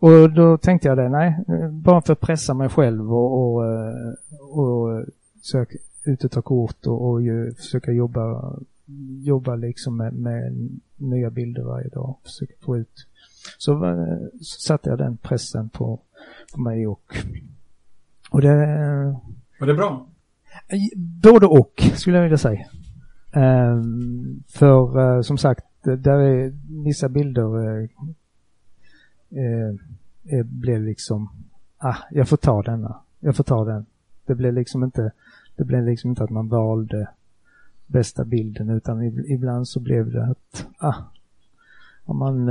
[0.00, 4.12] och då tänkte jag det, nej, bara för att pressa mig själv och, och, eh,
[4.50, 5.04] och
[5.42, 8.54] söka ut och ta kort och, och ju, försöka jobba,
[9.22, 12.16] jobba liksom med, med nya bilder varje dag.
[12.22, 13.06] Försöka få ut.
[13.58, 16.00] Så, eh, så satte jag den pressen på,
[16.54, 17.16] på mig och,
[18.30, 18.56] och det...
[19.60, 20.06] Var det bra?
[20.96, 22.66] Både och skulle jag vilja säga.
[23.34, 26.52] Um, för uh, som sagt, där är
[26.84, 27.88] vissa bilder uh,
[30.32, 31.30] uh, blev liksom,
[31.78, 33.86] ah, jag får ta denna, jag får ta den.
[34.26, 35.12] Det blev liksom inte,
[35.60, 37.08] det blev liksom inte att man valde
[37.86, 40.94] bästa bilden utan ibland så blev det att, ah,
[42.04, 42.50] har man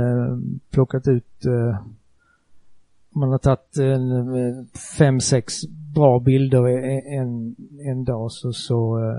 [0.70, 1.44] plockat ut,
[3.10, 4.66] man har tagit en,
[4.98, 5.54] fem, sex
[5.94, 9.14] bra bilder en, en dag så, så,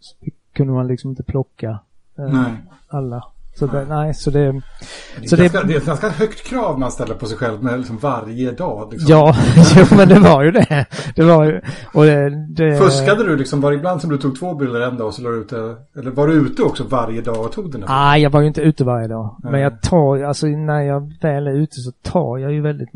[0.00, 0.16] så
[0.52, 1.80] kunde man liksom inte plocka
[2.18, 2.54] eh,
[2.88, 3.24] alla.
[3.58, 4.38] Så det, nej, så det...
[4.40, 7.38] Det är, så ganska, det, det är ett ganska högt krav man ställer på sig
[7.38, 8.88] själv med liksom varje dag.
[8.92, 9.10] Liksom.
[9.10, 9.34] Ja,
[9.76, 10.86] jo, men det var ju det.
[11.16, 11.60] det, var ju,
[11.94, 12.78] och det, det...
[12.78, 13.60] Fuskade du liksom?
[13.60, 15.48] Var det ibland som du tog två bilder en dag och så la du ut
[15.48, 15.76] det?
[15.98, 17.84] Eller var du ute också varje dag och tog den?
[17.88, 19.36] Nej, jag var ju inte ute varje dag.
[19.42, 19.52] Mm.
[19.52, 22.90] Men jag tar, alltså när jag väl är ute så tar jag ju väldigt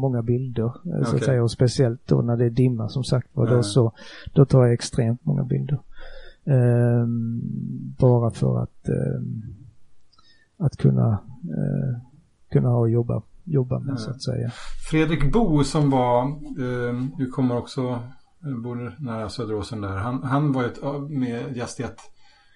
[0.00, 0.64] många bilder.
[0.64, 1.04] Okay.
[1.04, 1.42] Så att säga.
[1.42, 3.46] Och speciellt då när det är dimma som sagt var.
[3.46, 3.56] Mm.
[3.56, 3.92] Då, så,
[4.34, 5.78] då tar jag extremt många bilder.
[6.46, 7.40] Ehm,
[7.98, 9.42] bara för att, ehm,
[10.58, 12.00] att kunna, eh,
[12.52, 14.50] kunna ha jobba, jobba med så att säga.
[14.90, 17.82] Fredrik Bo som var, eh, du kommer också,
[18.46, 20.78] eh, bor nära Söderåsen där, han, han var ett,
[21.10, 22.00] med gäst i ett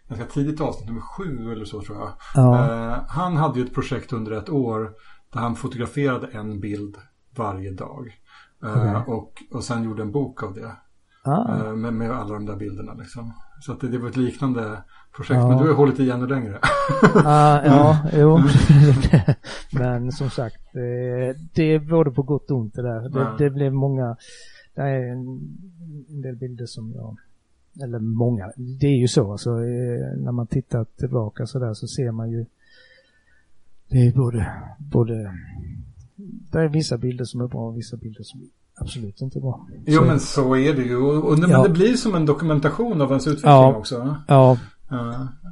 [0.08, 2.12] ganska tidigt avsnitt, nummer sju eller så tror jag.
[2.34, 2.64] Ja.
[2.64, 4.92] Eh, han hade ju ett projekt under ett år
[5.32, 6.96] där han fotograferade en bild
[7.36, 8.06] varje dag.
[8.64, 9.14] Eh, okay.
[9.14, 10.76] och, och sen gjorde en bok av det.
[11.24, 11.56] Ah.
[11.56, 13.32] Eh, med, med alla de där bilderna liksom.
[13.60, 14.82] Så att det, det var ett liknande
[15.16, 15.40] projekt.
[15.40, 15.48] Ja.
[15.48, 16.58] Men du har hållit igen längre.
[17.14, 18.40] ah, ja, jo.
[19.72, 23.08] men som sagt, det, det är både på gott och ont det där.
[23.08, 24.16] Det, det blev många,
[24.74, 25.26] det är en,
[26.08, 27.16] en del bilder som jag
[27.82, 29.50] eller många, det är ju så alltså,
[30.16, 32.46] när man tittar tillbaka så där så ser man ju
[33.88, 35.34] det är både, både
[36.52, 38.40] det är vissa bilder som är bra och vissa bilder som
[38.74, 39.66] absolut inte bra.
[39.86, 40.96] Jo, så, men så är det ju.
[40.96, 41.62] Och, och ja.
[41.62, 44.16] det blir som en dokumentation av ens utveckling ja, också.
[44.28, 44.58] Ja,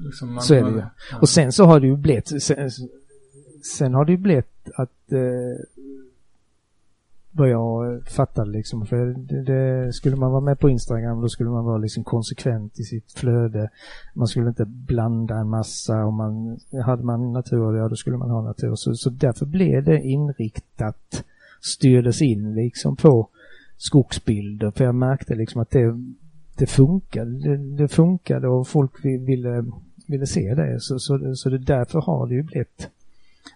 [0.05, 0.79] liksom man, så är det ju.
[0.79, 1.18] Ja.
[1.20, 2.70] Och sen så har det ju blivit, sen,
[3.77, 5.64] sen har det ju blivit att eh,
[7.31, 8.87] vad jag fattade liksom.
[8.87, 12.79] För det, det, skulle man vara med på Instagram då skulle man vara liksom konsekvent
[12.79, 13.70] i sitt flöde.
[14.14, 18.31] Man skulle inte blanda en massa och man, hade man natur, ja då skulle man
[18.31, 18.74] ha natur.
[18.74, 21.24] Så, så därför blev det inriktat
[21.61, 23.29] styrdes in liksom på
[23.77, 24.70] skogsbilder.
[24.70, 26.01] För jag märkte liksom att det,
[26.58, 27.30] det funkade.
[27.30, 29.64] Det, det funkade och folk ville,
[30.06, 30.80] ville se det.
[30.80, 32.90] Så, så, så det därför har det ju blivit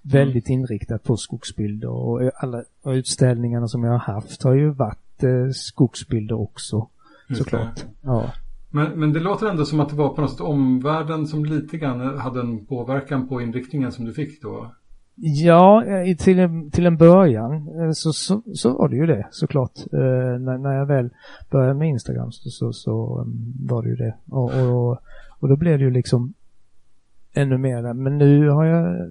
[0.03, 5.23] väldigt inriktat på skogsbilder och alla och utställningarna som jag har haft har ju varit
[5.23, 6.89] eh, skogsbilder också.
[7.37, 7.85] Såklart.
[8.01, 8.33] Ja.
[8.71, 11.79] Men, men det låter ändå som att det var på något sätt omvärlden som lite
[11.79, 14.75] grann hade en påverkan på inriktningen som du fick då.
[15.15, 15.85] Ja,
[16.19, 19.79] till en, till en början eh, så, så, så var det ju det såklart.
[19.93, 21.11] Eh, när, när jag väl
[21.51, 24.15] började med Instagram så, så, så um, var det ju det.
[24.31, 24.99] Och, och,
[25.41, 26.35] och då blev det ju liksom
[27.33, 27.93] ännu mer.
[27.93, 29.11] Men nu har jag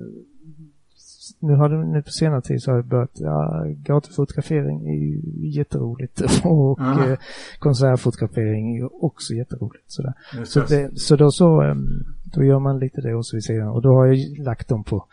[1.40, 5.22] nu har det, nu på senare tid så har jag börjat, ja, gatufotografering är ju
[5.50, 7.18] jätteroligt och eh,
[7.60, 9.84] konsertfotografering är också jätteroligt.
[9.88, 10.14] Sådär.
[10.46, 13.82] Så, det, så då så, um, då gör man lite det också vid sidan och
[13.82, 15.06] då har jag lagt dem på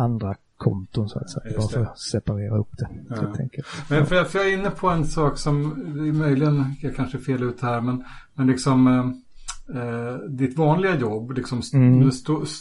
[0.00, 1.56] andra konton så att säga.
[1.58, 2.88] Bara för att separera upp det.
[3.08, 3.16] Ja.
[3.88, 5.82] Men för jag, för jag är inne på en sak som
[6.18, 9.04] möjligen, jag kanske är fel ut här, men, men liksom eh,
[9.82, 11.98] eh ditt vanliga jobb liksom, mm.
[11.98, 12.12] med,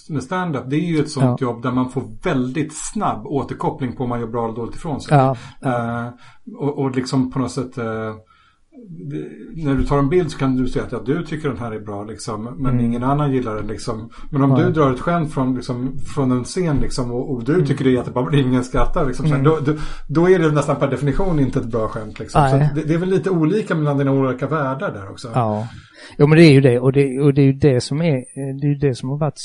[0.09, 1.47] med stand-up, det är ju ett sånt ja.
[1.47, 5.01] jobb där man får väldigt snabb återkoppling på om man gör bra eller dåligt ifrån
[5.01, 5.17] sig.
[5.17, 5.35] Ja.
[5.61, 6.09] Eh,
[6.55, 8.15] och, och liksom på något sätt eh,
[9.55, 11.71] när du tar en bild så kan du säga att ja, du tycker den här
[11.71, 12.85] är bra liksom, men mm.
[12.85, 14.09] ingen annan gillar den liksom.
[14.29, 14.63] Men om Nej.
[14.63, 17.65] du drar ett skämt från, liksom, från en scen liksom, och, och du mm.
[17.65, 19.43] tycker det är jättebra men ingen skrattar liksom, mm.
[19.43, 19.73] då, då,
[20.07, 22.19] då, är det nästan per definition inte ett bra skämt.
[22.19, 22.49] Liksom.
[22.49, 25.27] Så det, det, är väl lite olika mellan dina olika världar där också.
[25.33, 25.67] Ja,
[26.17, 28.13] jo men det är ju det och det, och det är ju det som är,
[28.61, 29.39] det är det som har varit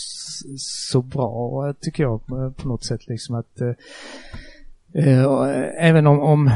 [0.59, 3.73] så bra tycker jag på något sätt liksom att äh,
[5.81, 6.51] även om, om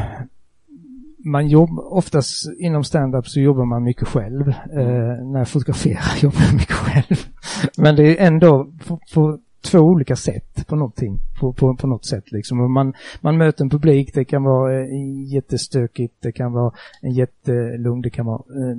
[1.25, 4.53] man jobbar, oftast inom stand-up så jobbar man mycket själv.
[4.73, 4.87] Mm.
[4.87, 7.17] Eh, när jag fotograferar jobbar jag mycket själv.
[7.77, 11.21] Men det är ändå på, på två olika sätt på någonting.
[11.41, 12.73] På, på, på något sätt liksom.
[12.73, 18.03] Man, man möter en publik, det kan vara eh, jättestökigt, det kan vara en jättelugn,
[18.03, 18.77] det kan vara eh,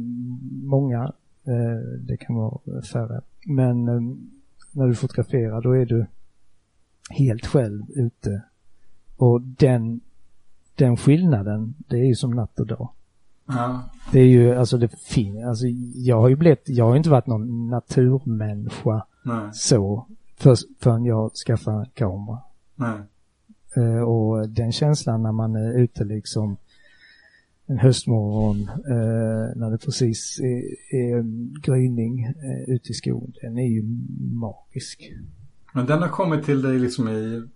[0.63, 1.04] många,
[1.47, 3.21] eh, det kan vara färre.
[3.45, 4.02] Men eh,
[4.71, 6.06] när du fotograferar då är du
[7.10, 8.41] helt själv ute.
[9.17, 10.02] Och den,
[10.80, 12.89] den skillnaden, det är ju som natt och dag.
[13.48, 13.82] Ja.
[14.12, 15.65] Det är ju, alltså det finns, alltså
[15.96, 19.50] jag har ju blivit, jag har ju inte varit någon naturmänniska Nej.
[19.54, 22.38] så för, förrän jag skaffade kamera.
[22.76, 23.00] Nej.
[23.76, 26.58] Eh, och den känslan när man är ute liksom
[27.65, 31.22] en höstmorgon eh, när det precis är, är
[31.62, 33.84] gryning eh, ute i skogen, den är ju
[34.34, 35.13] magisk.
[35.74, 37.48] Men den har kommit till dig liksom i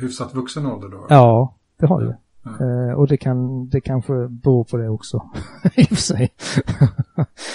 [0.00, 1.06] hyfsat vuxen ålder då?
[1.08, 2.16] Ja, det har det.
[2.44, 2.50] Ja.
[2.66, 5.22] Eh, och det kan, det kanske beror på det också.
[5.74, 6.32] I och för sig.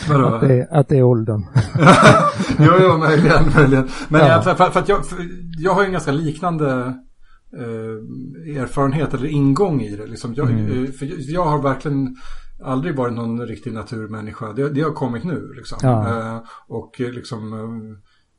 [0.09, 0.25] Vadå?
[0.25, 1.45] Att det, att det är åldern.
[2.59, 3.87] jo, jo, möjligen, möjligen.
[4.09, 4.27] Men Ja.
[4.27, 5.17] jag, för, för att jag, för
[5.57, 6.71] jag har ju en ganska liknande
[7.57, 10.07] eh, erfarenhet eller ingång i det.
[10.07, 10.33] Liksom.
[10.33, 10.85] Jag, Mm.
[10.85, 12.15] eh, för jag, har verkligen
[12.63, 14.53] aldrig varit någon riktig naturmänniska.
[14.53, 15.53] Det, det har kommit nu.
[15.55, 15.77] Liksom.
[15.81, 16.07] Ja.
[16.35, 17.41] Eh, och eh, liksom,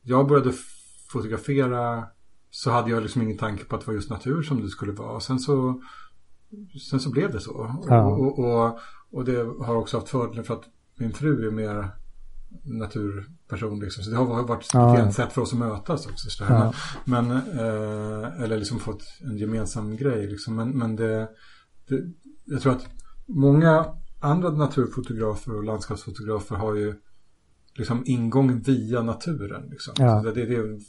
[0.03, 0.51] jag började
[1.11, 2.03] fotografera
[2.51, 4.91] så hade jag liksom ingen tanke på att det var just natur som det skulle
[4.91, 5.19] vara.
[5.19, 5.81] Sen så,
[6.89, 7.81] sen så blev det så.
[7.87, 8.05] Ja.
[8.05, 8.79] Och, och,
[9.11, 10.63] och, det har också haft fördelen för att
[10.99, 11.91] min fru är mer
[12.63, 14.03] naturperson liksom.
[14.03, 14.97] Så det har varit Ja.
[14.99, 16.29] ett sätt för oss att mötas också.
[16.29, 16.73] Så Ja.
[17.05, 20.55] Men, eh, eller liksom fått en gemensam grej liksom.
[20.55, 21.29] Men, men det,
[21.87, 22.01] det,
[22.45, 22.87] jag tror att
[23.27, 23.85] många
[24.19, 26.93] andra naturfotografer och landskapsfotografer har ju
[27.75, 29.69] liksom ingång via naturen.
[29.69, 29.93] Liksom.
[29.97, 30.21] Ja.
[30.21, 30.79] Så det, det, det är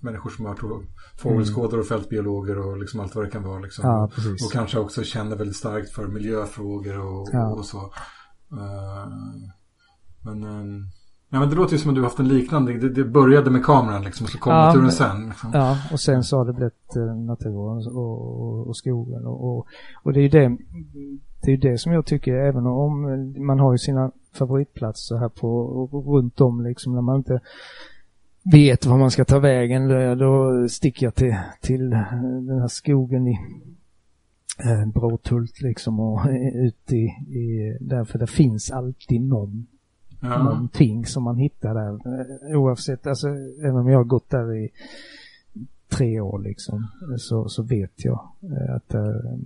[0.00, 3.58] människor som har varit fågelskådare och fältbiologer och liksom allt vad det kan vara.
[3.58, 3.88] Liksom.
[3.88, 4.10] Ja.
[4.46, 7.52] Och kanske också känner väldigt starkt för miljöfrågor och, Ja.
[7.52, 7.78] och så.
[8.52, 9.08] Eh,
[10.24, 10.84] men, eh,
[11.30, 12.78] ja, men det låter ju som att du har haft en liknande.
[12.78, 15.26] Det, det började med kameran liksom och så kom Ja, naturen sen.
[15.26, 15.50] Liksom.
[15.54, 19.66] Ja, och sen så har det blivit eh, naturen och, och, och skogen och,
[20.02, 20.56] och, det är ju det,
[21.42, 23.02] det är det som jag tycker, även om
[23.46, 27.40] man har ju sina favoritplatser här på, runt om liksom, när man inte
[28.52, 33.28] vet var man ska ta vägen, då, då sticker jag till, till den här skogen
[33.28, 33.38] i
[34.64, 36.20] eh, Bråthult liksom och
[36.54, 37.04] ut i,
[37.38, 39.66] i, därför det finns alltid någon
[40.22, 40.42] Ja.
[40.42, 41.92] någonting som man hittar där.
[42.52, 43.28] Eh, Oavsett, alltså
[43.62, 44.68] även om jag har gått där i
[45.88, 46.86] tre år liksom,
[47.18, 48.94] så, så vet jag eh, att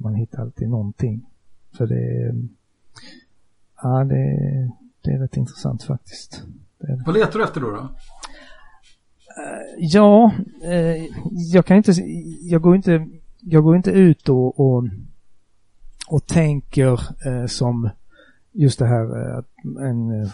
[0.00, 1.26] man hittar alltid någonting.
[1.72, 2.34] För det är,
[3.82, 4.70] ja det, är-
[5.02, 6.42] det är rätt intressant faktiskt.
[6.78, 7.02] Det det.
[7.06, 7.70] Vad letar du efter då?
[7.70, 7.88] då?
[9.36, 11.04] Eh, ja, eh,
[11.52, 11.92] jag kan inte,
[12.42, 13.06] jag går inte,
[13.40, 14.84] jag går inte ut och, och,
[16.08, 17.90] och tänker eh, som
[18.52, 19.48] just det här att
[19.80, 20.30] en,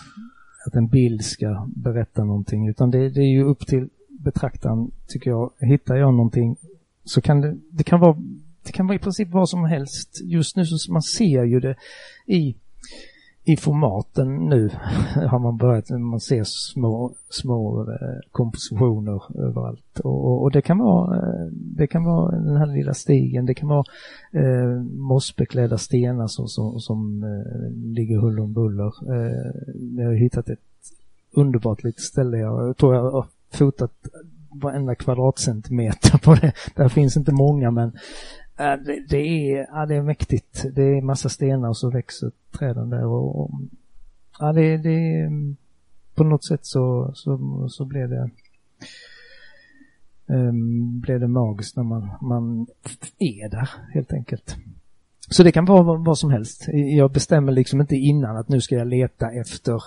[0.67, 5.31] att en bild ska berätta någonting utan det, det är ju upp till betraktaren tycker
[5.31, 5.51] jag.
[5.59, 6.57] Hittar jag någonting
[7.05, 8.17] så kan det, det kan vara,
[8.63, 10.21] det kan vara i princip vad som helst.
[10.23, 11.77] Just nu så man ser ju det
[12.27, 12.55] i
[13.45, 14.69] i formaten nu
[15.31, 20.01] har man börjat, man ser små, små eh, kompositioner överallt.
[20.01, 23.55] Och, och, och det kan vara, eh, det kan vara den här lilla stigen, det
[23.55, 23.85] kan vara
[24.33, 28.93] eh, mossbeklädda stenar som, som, som eh, ligger huller om buller.
[29.09, 29.51] Eh,
[29.97, 30.59] jag har hittat ett
[31.33, 33.93] underbart litet ställe, jag tror jag har fotat
[34.53, 36.53] varenda kvadratcentimeter på det.
[36.77, 37.93] Där finns inte många men
[38.61, 40.65] Ja, det, det, är, ja, det är mäktigt.
[40.75, 43.51] Det är massa stenar och så växer träden där och, och
[44.39, 45.57] ja, det, det mm,
[46.15, 48.31] på något sätt så, så, så blev det
[50.29, 52.67] ehm, um, blev det magiskt när man, man
[53.19, 54.57] är där helt enkelt.
[55.29, 56.69] Så det kan vara vad, vad som helst.
[56.73, 59.83] Jag bestämmer liksom inte innan att nu ska jag leta efter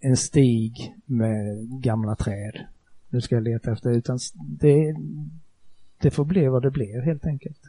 [0.00, 2.66] en stig med gamla träd.
[3.08, 4.94] Nu ska jag leta efter, utan det,
[6.02, 7.60] det får bli vad det blir helt enkelt.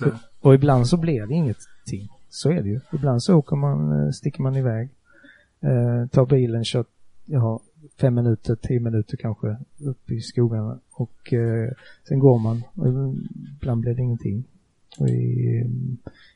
[0.00, 0.20] Det.
[0.40, 2.08] Och ibland så blir det ingenting.
[2.28, 2.80] Så är det ju.
[2.92, 4.88] Ibland så åker man, eh, sticker man iväg.
[5.60, 6.84] Eh, tar bilen, kör,
[7.32, 7.60] har
[8.00, 11.70] fem minuter, tio minuter kanske upp i skogarna och eh,
[12.08, 12.62] sen går man.
[12.74, 13.14] Och
[13.56, 14.44] ibland blir det ingenting.
[14.98, 15.64] Och i,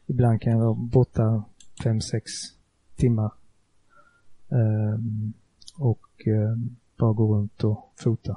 [0.07, 1.45] ibland kan jag vara borta
[1.83, 2.33] fem, sex
[2.97, 3.33] timmar.
[4.49, 4.99] Eh,
[5.79, 6.57] och eh,
[6.97, 8.33] bara gå runt och fota.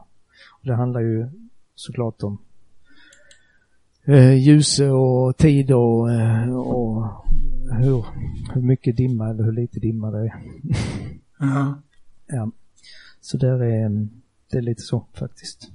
[0.59, 1.27] Och det handlar ju
[1.75, 2.37] såklart om
[4.05, 7.25] eh, ljus och tid och, eh, och
[7.71, 8.05] hur,
[8.53, 10.33] hur mycket dimma eller hur lite dimma det är.
[11.39, 11.81] Ja.
[12.27, 12.51] ja.
[13.21, 14.07] Så där är,
[14.51, 15.71] det är lite så faktiskt.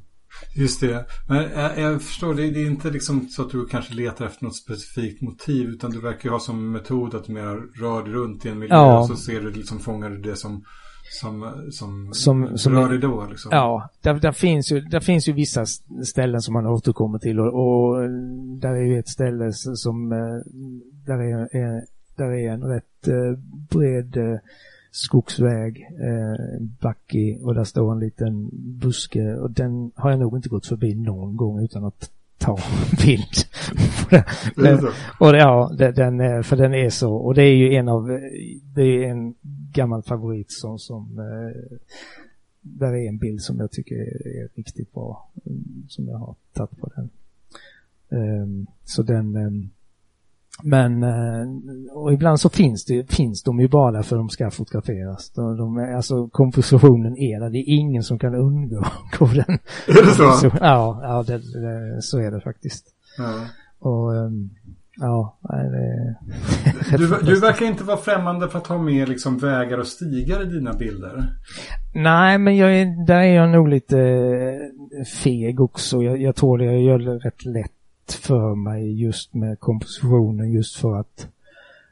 [0.56, 1.06] Just det.
[1.28, 4.44] Men jag, jag förstår, det, det är inte liksom så att du kanske letar efter
[4.44, 8.12] något specifikt motiv utan du verkar ju ha som metod att du mer rör dig
[8.12, 9.00] runt i en miljö Ja.
[9.00, 10.64] och så ser du liksom, fångar du det som
[11.10, 13.48] som, som, Som- som- rör ridå liksom.
[13.52, 15.66] Ja, där, där, finns ju, där finns ju vissa
[16.04, 18.10] ställen som man återkommer till och, och
[18.60, 20.18] där är ju ett ställe som, eh,
[21.06, 21.84] där är, är,
[22.16, 23.38] där är en rätt eh,
[23.70, 24.38] bred eh,
[24.90, 30.48] skogsväg, eh, backe och där står en liten buske och den har jag nog inte
[30.48, 33.34] gått förbi någon gång utan att ta en bild.
[34.56, 34.86] den.
[35.20, 37.14] Och ja, den, för den är så.
[37.14, 38.06] Och det är ju en av,
[38.74, 39.34] det är en
[39.72, 41.78] gammal favorit som, som eh,
[42.60, 45.30] där är en bild som jag tycker är, är riktigt bra.
[45.46, 47.10] mm, Som jag har tagit på den.
[48.10, 49.70] Ehm, så den, ehm,
[50.62, 51.46] men, eh,
[51.92, 55.30] och ibland så finns det, finns de ju bara för att de ska fotograferas.
[55.30, 58.84] De, de, alltså kompositionen är där, det är ingen som kan undgå
[59.18, 59.44] gå den.
[59.86, 60.50] Är det så?
[60.60, 62.86] ja, ja det, det, så är det faktiskt.
[63.18, 63.40] Ja.
[63.78, 64.50] Och ehm,
[64.96, 66.16] ja, det
[66.96, 70.46] Du, du verkar inte vara främmande för att ha med liksom vägar och stigar i
[70.46, 71.32] dina bilder.
[71.94, 76.02] Nej, men jag är, där är jag nog lite eh, feg också.
[76.02, 77.75] Jag, jag tror det jag gör det rätt lätt
[78.12, 81.28] för mig just med kompositionen just för att,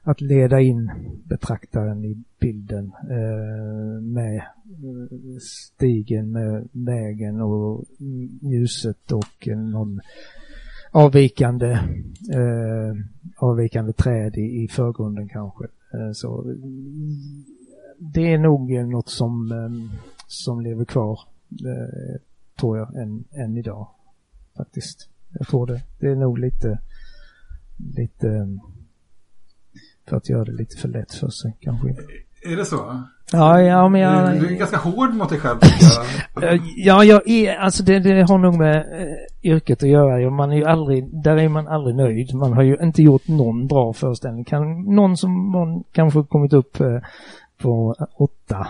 [0.03, 0.91] att leda in
[1.25, 7.85] betraktaren i bilden eh, med eh, stigen, med vägen och
[8.41, 10.01] ljuset och någon
[10.91, 11.71] avvikande,
[12.33, 12.95] eh,
[13.37, 15.65] avvikande träd i, i förgrunden kanske.
[15.65, 16.55] Eh, så
[17.99, 22.21] det är nog något som, eh, som lever kvar, eh,
[22.61, 23.87] tror jag, än, än idag.
[24.57, 25.09] Faktiskt.
[25.39, 25.83] Jag tror det.
[25.99, 26.79] Det är nog lite,
[27.97, 28.47] lite eh,
[30.09, 31.89] för att göra det lite för lätt för sig kanske.
[32.47, 33.03] Är det så?
[33.33, 34.41] Ja, ja men jag...
[34.41, 35.59] Du är ganska hård mot dig själv.
[36.43, 40.31] Eh, Ja, jag är, alltså det, det har nog med eh, yrket att göra.
[40.31, 42.35] Man är ju aldrig, där är man aldrig nöjd.
[42.35, 44.45] Man har ju inte gjort någon bra föreställning.
[44.45, 46.81] Kan, någon som man kanske kommit upp
[47.59, 48.67] på åtta,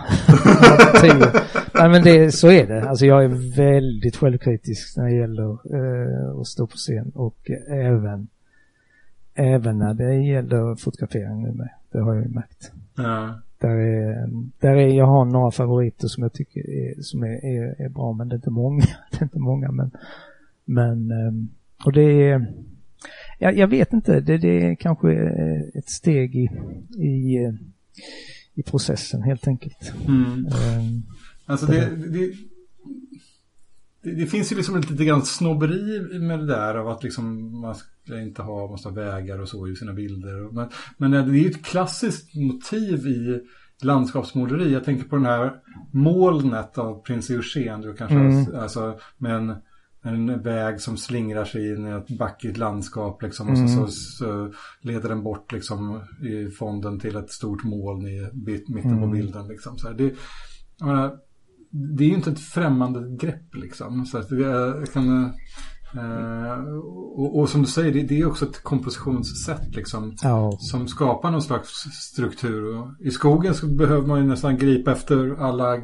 [1.01, 1.25] tio.
[1.73, 2.89] Nej men det, så är det.
[2.89, 8.27] Alltså jag är väldigt självkritisk när det gäller eh, att stå på scen och även,
[9.33, 11.69] även när det gäller fotografering nu med.
[11.91, 12.71] Det har jag ju märkt.
[12.95, 13.39] Ja.
[13.57, 14.29] Där är,
[14.59, 18.13] där är, jag har några favoriter som jag tycker är, som är, är, är bra,
[18.13, 18.83] men det är inte många.
[19.11, 19.91] Det är inte många, men,
[20.65, 21.49] men ehm,
[21.85, 22.53] och det är,
[23.39, 25.13] jag, jag vet inte, det, det är kanske
[25.73, 26.49] ett steg i,
[26.97, 27.51] i,
[28.55, 29.91] i processen helt enkelt.
[30.07, 30.45] Mm.
[30.47, 31.03] Ehm,
[31.47, 32.31] Alltså det, det,
[34.03, 37.75] det, det finns ju liksom lite grann snobberi med det där av att liksom man
[37.75, 40.51] ska inte ha massa vägar och så i sina bilder.
[40.53, 43.41] Men, men det är ju ett klassiskt motiv i
[43.81, 44.73] landskapsmåleri.
[44.73, 45.53] Jag tänker på den här
[45.91, 47.81] molnet av prins Eugen.
[47.81, 48.55] Du kanske Mm.
[48.55, 49.61] alltså med
[50.05, 53.49] en, väg som slingrar sig in i ett backigt landskap liksom.
[53.49, 53.67] Och Mm.
[53.67, 54.51] så, så
[54.81, 59.11] leder den bort liksom i fonden till ett stort moln i mitten på Mm.
[59.11, 59.77] bilden liksom.
[59.77, 60.13] Så här, det,
[60.81, 61.13] menar,
[61.97, 64.05] det är ju inte ett främmande grepp liksom.
[64.05, 65.25] Så att jag kan,
[65.93, 66.63] eh,
[67.17, 70.15] och, och som du säger, det, det är också ett kompositionssätt liksom.
[70.23, 71.69] ja, Som skapar någon slags
[72.11, 72.77] struktur.
[72.77, 75.77] Och I skogen så behöver man ju nästan gripa efter alla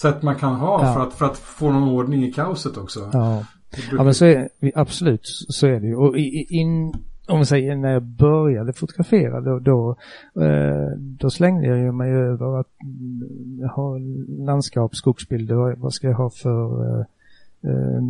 [0.00, 0.94] sätt man kan ha Ja.
[0.94, 3.10] för, att, för att få någon ordning i kaoset också.
[3.12, 3.44] ja.
[3.92, 5.96] Ja men så är absolut så är det ju.
[5.96, 6.92] Och in,
[7.28, 9.96] om vi säger när jag började fotografera då, då,
[10.44, 13.98] eh, då slängde jag ju mig över att mm, ha jag har
[14.44, 17.04] landskap, skogsbilder, vad, ska jag ha för eh,
[17.70, 18.02] eh,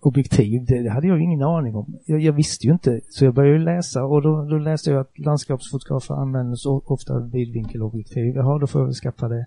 [0.00, 0.64] objektiv?
[0.64, 1.94] Det, det hade jag ju ingen aning om.
[2.04, 5.00] Jag, jag visste ju inte, så jag började ju läsa och då, då läste jag
[5.00, 8.36] att landskapsfotografer använder så ofta vidvinkelobjektiv.
[8.36, 9.46] Jaha, då får jag väl skaffa det.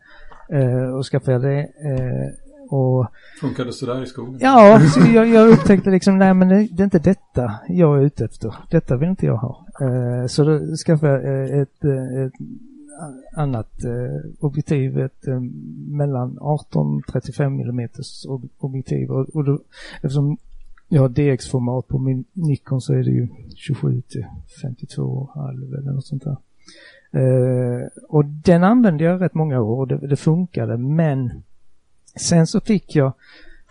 [0.50, 1.60] Eh, och skaffade jag det.
[1.62, 3.08] Eh, och
[3.40, 4.38] Funkar det sådär i skogen?
[4.42, 8.02] Ja, så jag, jag upptäckte liksom, nej men det, det är inte detta jag är
[8.02, 8.56] ute efter.
[8.70, 9.66] Detta vill inte jag ha.
[9.82, 12.34] Eh, så då skaffade jag eh, ett, eh, ett
[13.36, 15.40] annat eh, objektiv, ett eh,
[15.88, 17.90] mellan 18-35 mm
[18.58, 19.12] objektiv.
[19.12, 19.60] Och, och då,
[19.96, 20.38] eftersom
[20.88, 24.26] jag har DX-format på min Nikon så är det ju 27 till
[24.64, 26.38] 52,5 eller något sånt där.
[27.12, 31.44] Eh, och den använde jag rätt många år och det, det funkade men
[32.16, 33.14] Sen så fick jag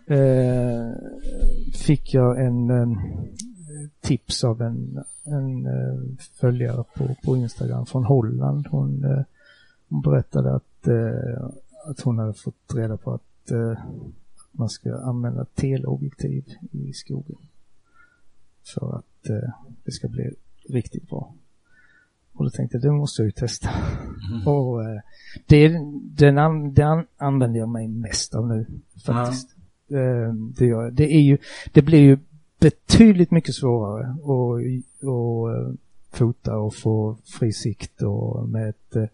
[0.07, 0.93] eh,
[1.74, 2.99] fick jag en eh,
[4.01, 8.66] tips av en, en eh, följare på, på Instagram från Holland.
[8.66, 9.24] Hon, eh,
[9.88, 11.45] hon berättade att, eh,
[11.86, 13.78] att hon hade fått reda på att eh,
[14.53, 17.38] man ska använda teleobjektiv i skogen.
[18.74, 19.51] För att eh,
[19.84, 20.34] det ska bli
[20.68, 21.34] riktigt bra.
[22.33, 23.68] Och då tänkte jag, det måste jag ju testa.
[24.47, 25.01] Och eh,
[25.47, 25.68] det,
[26.03, 28.66] den, an, den använder jag mig mest av nu
[29.07, 29.57] faktiskt.
[29.91, 31.39] Eh, det, gör, det är ju,
[31.72, 32.18] det blir ju
[32.61, 34.20] betydligt mycket svårare att
[35.03, 35.74] och, eh,
[36.12, 39.05] fota och få fri sikt och med ett eh,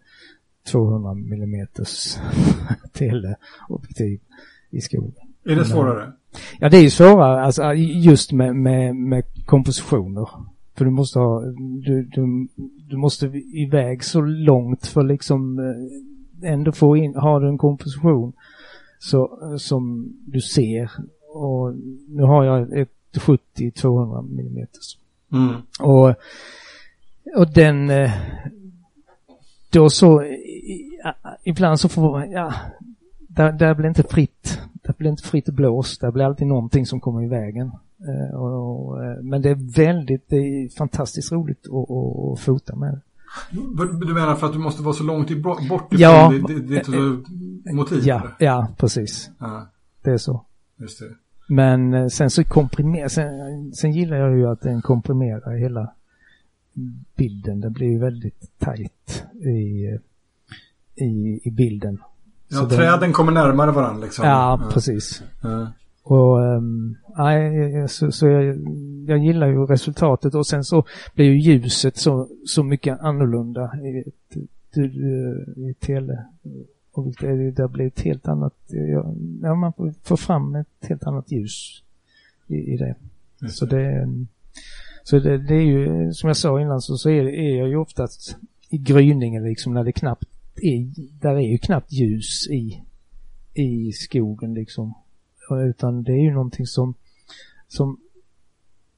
[0.71, 1.67] 200 mm
[2.93, 4.19] teleobjektiv
[4.69, 5.13] i skogen.
[5.43, 6.13] Är det svårare?
[6.59, 10.29] Ja, det är ju svårare alltså, just med, med, med kompositioner.
[10.79, 11.41] För du måste ha,
[11.85, 12.47] du, du,
[12.89, 18.33] du måste iväg så långt för liksom eh, ändå få in, har du en komposition
[18.99, 20.91] så, som du ser.
[21.33, 21.75] Och
[22.07, 24.67] nu har jag ett 70-200 mm.
[25.31, 25.61] Mm.
[25.79, 26.09] Och,
[27.35, 28.11] och den, eh,
[29.69, 30.23] då så,
[31.43, 32.53] ibland så får, ja,
[33.27, 36.99] där, där blir inte fritt, där blir inte fritt blås, där blir alltid någonting som
[36.99, 37.71] kommer i vägen.
[38.07, 42.75] Uh, och, och, eh, men det är väldigt, det är fantastiskt roligt att, att, fota
[42.75, 43.01] med.
[44.05, 46.87] Du menar för att du måste vara så långt bort ifrån ja, ditt, ditt
[47.73, 48.03] motiv?
[48.03, 49.29] Ja, ja precis.
[49.39, 49.67] Ja.
[50.01, 50.45] Det är så.
[50.77, 51.15] Just det.
[51.49, 55.91] Men sen så komprimerar, sen, sen gillar jag ju att den komprimerar hela
[57.15, 57.61] bilden.
[57.61, 59.97] Den blir ju väldigt tajt i,
[60.95, 62.01] i, i bilden.
[62.47, 64.25] Ja, så träden den, kommer närmare varandra liksom.
[64.25, 64.71] Ja, ja.
[64.73, 65.23] precis.
[65.41, 65.67] Ja.
[66.09, 68.57] Och um, nej, så, så jag,
[69.07, 70.85] jag, gillar ju resultatet och sen så
[71.15, 74.11] blir ju ljuset så, så mycket annorlunda i,
[74.79, 74.81] i,
[75.69, 76.25] i tele.
[76.91, 78.53] Och det, det blir ett helt annat,
[79.41, 81.83] ja, man får fram ett helt annat ljus
[82.47, 82.95] i, i det.
[83.41, 84.09] Just så det,
[85.03, 87.75] så det, det, är ju, som jag sa innan så, så är, är jag ju
[87.75, 88.37] oftast
[88.69, 90.29] i gryningen liksom när det knappt
[90.61, 90.87] är,
[91.21, 92.83] där är ju knappt ljus i,
[93.53, 94.93] i skogen liksom.
[95.57, 96.93] Utan det är ju någonting som,
[97.67, 97.99] som,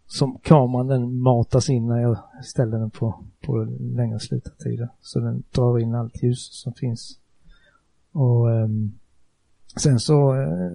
[0.08, 4.90] som kameran den matas in när jag ställer den på, på längre slutartider.
[5.02, 7.20] Så den drar in allt ljus som finns.
[8.12, 8.94] Och um,
[9.76, 10.72] sen så eh,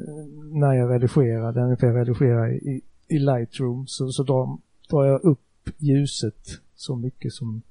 [0.53, 4.59] när jag redigerar den, jag redigerar i, i Lightroom så, så drar,
[4.91, 5.41] drar jag upp
[5.79, 7.63] ljuset så mycket som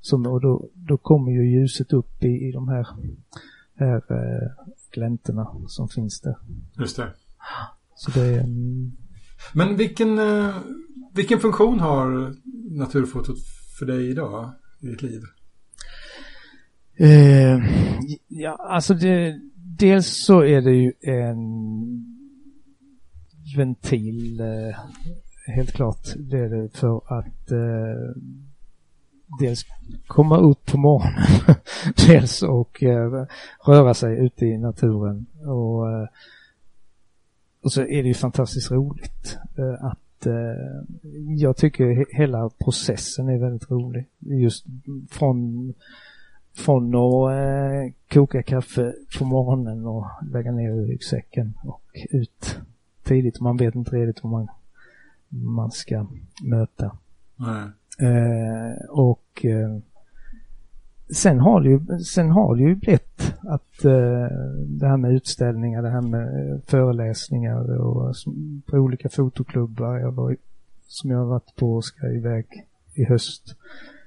[0.00, 2.86] som, och då, då kommer ju ljuset upp i, i de här,
[3.80, 4.48] äh,
[4.92, 6.36] gläntorna som finns där.
[6.78, 7.12] Just det.
[7.94, 8.40] Så det är...
[8.40, 8.92] Mm.
[9.54, 10.54] Men vilken, äh,
[11.14, 12.34] vilken funktion har
[12.78, 13.38] naturfotot
[13.78, 15.22] för dig idag i ditt liv?
[16.98, 17.58] Eh,
[18.28, 19.40] ja, alltså det,
[19.78, 21.38] dels så är det ju en
[23.56, 24.76] ventil, eh,
[25.54, 26.14] helt klart.
[26.16, 28.22] Det är det för att eh,
[29.40, 29.64] dels
[30.06, 31.56] komma upp på morgonen,
[32.06, 33.26] dels och eh,
[33.66, 35.26] röra sig ute i naturen.
[35.46, 36.08] Och, eh,
[37.62, 40.32] och så är det ju fantastiskt roligt eh, att eh,
[41.36, 44.06] jag tycker hela processen är väldigt rolig.
[44.18, 44.66] Just
[45.10, 45.74] från
[46.58, 52.60] från att eh, koka kaffe på morgonen och lägga ner i ryggsäcken och ut
[53.02, 53.40] tidigt.
[53.40, 54.48] Man vet inte riktigt vad man,
[55.28, 56.06] man ska
[56.42, 56.98] möta.
[57.36, 57.68] Nej.
[58.00, 59.78] Eh, och eh,
[61.10, 64.26] sen har det ju, sen har det ju blivit att eh,
[64.66, 68.14] det här med utställningar, det här med eh, föreläsningar och
[68.66, 70.36] på olika fotoklubbar jag var,
[70.86, 72.46] som jag har varit på och ska iväg
[72.94, 73.56] i höst.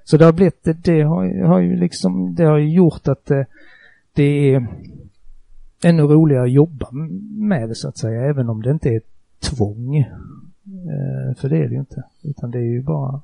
[0.03, 3.25] Så det har blivit, det, det har, har ju liksom, det har ju gjort att
[3.25, 3.45] det,
[4.13, 4.67] det är
[5.83, 6.87] ännu roligare att jobba
[7.31, 9.01] med det så att säga, även om det inte är
[9.39, 9.97] tvång.
[9.97, 13.21] Eh, för det är det ju inte, utan det är ju bara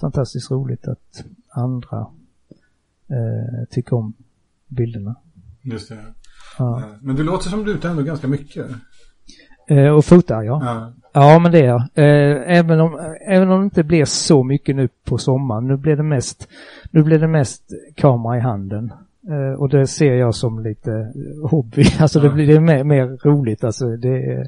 [0.00, 2.06] fantastiskt roligt att andra
[3.08, 4.14] eh, tycker om
[4.68, 5.16] bilderna.
[5.62, 5.98] Just det.
[6.58, 6.80] Ja.
[6.80, 8.66] Eh, men du låter som du är ute ändå ganska mycket.
[9.68, 10.60] Eh, och fotar, ja.
[10.64, 10.92] ja.
[11.12, 11.80] Ja, men det är jag.
[11.80, 15.66] Eh, även, om, även om det inte blir så mycket nu på sommaren.
[15.66, 16.48] Nu blir det mest,
[16.90, 17.62] nu blir det mest
[17.94, 18.92] kamera i handen.
[19.30, 21.12] Uh, och det ser jag som lite
[21.50, 23.96] hobby, alltså det blir det mer, mer roligt alltså.
[23.96, 24.44] Det, uh,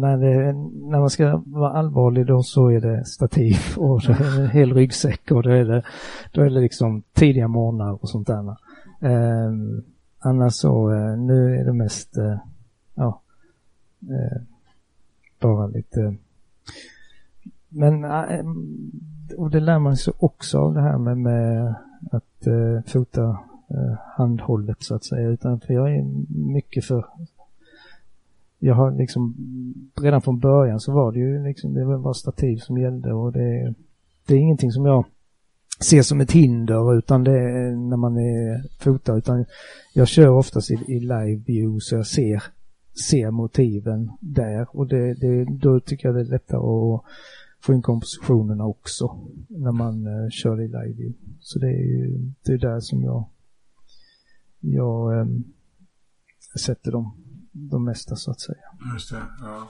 [0.00, 0.52] när, det,
[0.90, 5.42] när man ska vara allvarlig då så är det stativ och en hel ryggsäck och
[5.42, 5.82] då är det,
[6.32, 8.48] då är det liksom tidiga morgnar och sånt där.
[9.02, 9.52] Uh,
[10.18, 12.14] annars så, nu är det mest,
[12.94, 13.20] ja,
[15.40, 16.16] bara lite
[17.68, 18.04] men,
[19.36, 21.74] och det lär man sig också av det här med, med
[22.10, 23.38] att eh, fota
[23.70, 25.28] eh, handhållet så att säga.
[25.28, 26.04] Utan för jag är
[26.52, 27.04] mycket för
[28.58, 29.34] jag har liksom
[30.00, 33.74] redan från början så var det ju liksom det var stativ som gällde och det,
[34.26, 35.04] det är ingenting som jag
[35.80, 39.18] ser som ett hinder utan det är när man är fotar.
[39.18, 39.44] utan
[39.94, 42.42] jag kör oftast i, i live view så jag ser,
[43.08, 47.04] ser motiven där och det, det, då tycker jag det är lättare att
[47.60, 51.14] få in kompositionerna också när man eh, kör i live.
[51.40, 53.28] Så det är ju det är där som jag,
[54.60, 55.26] jag eh,
[56.58, 57.16] sätter dem,
[57.52, 58.64] de mesta så att säga.
[58.94, 59.68] Just det, ja.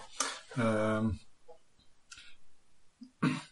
[0.99, 1.18] Um,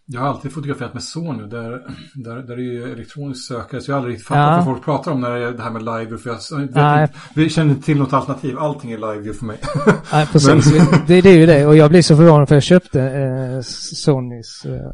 [0.06, 1.70] jag har alltid fotograferat med Sony där,
[2.14, 3.80] där, där det är ju elektronisk sökare.
[3.80, 4.56] Så jag har aldrig riktigt fattat Ja.
[4.56, 6.18] vad folk pratar om när det är det här med live.
[6.18, 7.08] För jag Nej.
[7.34, 8.58] vi känner inte till något alternativ.
[8.58, 9.58] Allting är live för mig.
[10.12, 10.72] Nej, precis.
[11.06, 11.66] Det, det är ju det.
[11.66, 13.60] Och jag blir så förvånad för jag köpte eh,
[13.94, 14.90] Sonys eh,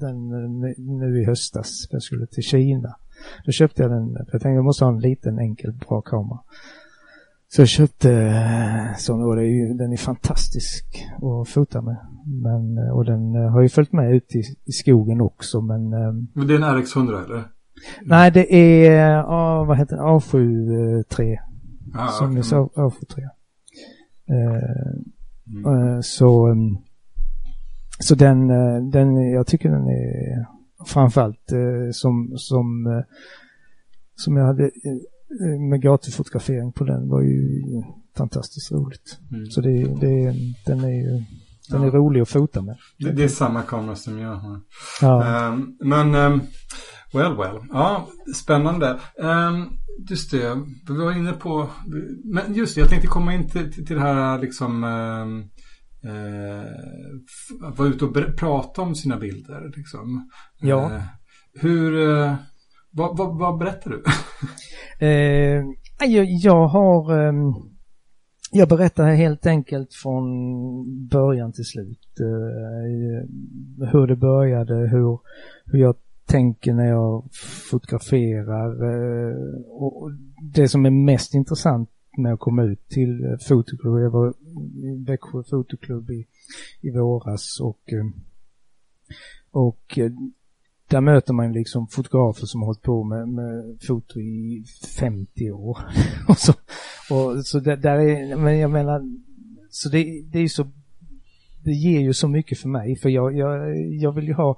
[0.00, 1.86] den eh, nu i höstas.
[1.90, 2.96] För jag skulle till Kina.
[3.46, 4.12] Då köpte jag den.
[4.12, 6.38] Jag tänkte jag måste ha en liten enkel bra kamera.
[7.48, 10.84] Så jag köpte eh, Sony och det är ju, den är fantastisk
[11.16, 11.96] att fota med.
[12.26, 15.92] Men, eh, och den eh, har ju följt med ut i, i skogen också men
[15.92, 17.44] eh, Men det är en RX100 eller?
[18.02, 21.38] Nej det är, ja vad heter den, A73.
[21.94, 23.18] Ah, Som ni sa, A73.
[24.28, 25.02] Eh,
[25.46, 25.94] Mm.
[25.94, 26.76] Eh, Så, ehm,
[27.98, 28.48] så den,
[28.90, 30.46] den, jag tycker den är
[30.86, 33.02] framförallt eh, som, som,
[34.16, 34.70] som jag hade
[35.70, 37.62] med gatufotografering på den var ju
[38.16, 39.18] fantastiskt roligt.
[39.32, 39.46] Mm.
[39.46, 40.34] Så det, det,
[40.66, 41.22] den är ju,
[41.70, 41.92] den är Ja.
[41.92, 42.76] rolig att fota med.
[42.98, 44.60] Det, det är samma kamera som jag har.
[45.00, 46.40] Ja, Ehm, men, ehm,
[47.14, 47.56] well, well.
[47.72, 48.98] Ja, spännande.
[49.18, 49.70] Um,
[50.10, 50.54] just det,
[50.88, 51.68] vi var inne på,
[52.24, 55.38] men just det, jag tänkte komma in till, till, till det här liksom, um,
[56.12, 56.64] uh,
[57.76, 59.72] vara ute och prata om sina bilder.
[59.76, 60.28] Liksom.
[60.60, 60.92] Ja.
[60.94, 61.02] Eh,
[61.60, 62.34] hur, eh,
[62.92, 64.02] vad, vad, vad berättar du?
[66.06, 67.18] Jag, jag har...
[67.28, 67.73] ehm,
[68.56, 70.24] jag berättar helt enkelt från
[71.08, 72.20] början till slut.
[72.20, 73.28] Eh,
[73.92, 75.18] hur det började, hur,
[75.64, 75.96] hur jag
[76.26, 77.28] tänker när jag
[77.70, 78.70] fotograferar.
[78.90, 80.10] Eh, och
[80.54, 84.02] det som är mest intressant när jag kom ut till eh, fotoklubben.
[84.02, 84.34] Jag var
[84.74, 86.26] i Växjö fotoklubb i,
[86.80, 87.92] i våras och,
[89.50, 89.98] och
[90.88, 94.64] där möter man liksom fotografer som har hållit på med, med foto i
[94.98, 95.78] 50 år.
[96.28, 96.52] och så,
[97.10, 99.02] och så där, där är, men jag menar,
[99.70, 100.66] så det, det är ju så,
[101.64, 104.56] det ger ju så mycket för mig för jag, jag, jag vill ju ha,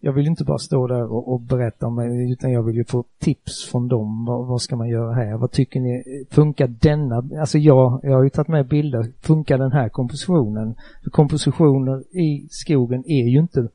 [0.00, 2.76] jag vill ju inte bara stå där och, och berätta om mig utan jag vill
[2.76, 4.24] ju få tips från dem.
[4.24, 5.36] Vad, vad ska man göra här?
[5.36, 6.24] Vad tycker ni?
[6.30, 7.40] Funkar denna?
[7.40, 9.12] Alltså jag, jag har ju tagit med bilder.
[9.20, 10.74] Funkar den här kompositionen?
[11.02, 13.68] För kompositioner i skogen är ju inte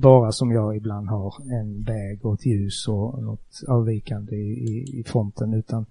[0.00, 5.00] bara som jag ibland har en väg och ett ljus och något avvikande i, i,
[5.00, 5.86] i fronten utan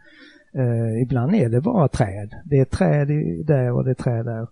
[0.54, 2.36] eh, ibland är det bara träd.
[2.46, 3.08] Det är träd
[3.46, 4.48] där och det är träd där.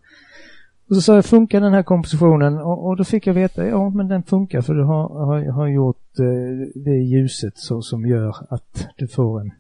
[0.90, 2.58] Och så sa jag, funkar den här kompositionen?
[2.58, 5.68] Och, och då fick jag veta, ja men den funkar för du har, har, har
[5.68, 9.52] gjort eh, det ljuset så, som gör att du får en,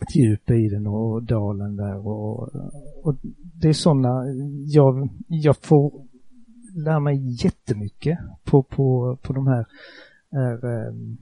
[0.00, 2.48] ett djup i den och dalen där och,
[3.02, 3.14] och
[3.60, 4.24] det är sådana,
[4.66, 6.07] jag, jag får
[6.74, 9.66] lär mig jättemycket på, på, på de här,
[10.32, 11.16] här eh, ehm,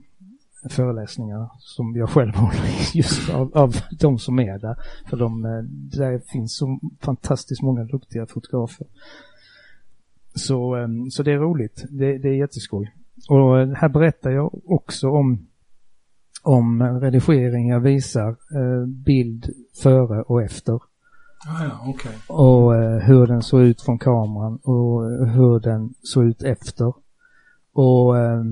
[0.69, 4.75] föreläsningarna som jag själv håller i, just av, av de som är där.
[5.09, 5.61] För de, eh,
[5.99, 8.87] där finns så fantastiskt många duktiga fotografer.
[10.35, 12.93] Så, ehm, så det är roligt, det, det är jätteskoj.
[13.29, 15.47] Och eh, här berättar jag också om,
[16.43, 19.49] om redigering, jag visar eh, bild
[19.83, 20.81] före och efter
[21.45, 22.13] ah, ja, okay.
[22.27, 26.93] och eh, hur den såg ut från kameran och eh, hur den såg ut efter.
[27.73, 28.43] Och eh,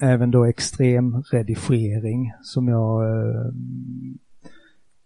[0.00, 3.52] även då extrem redigering som jag eh,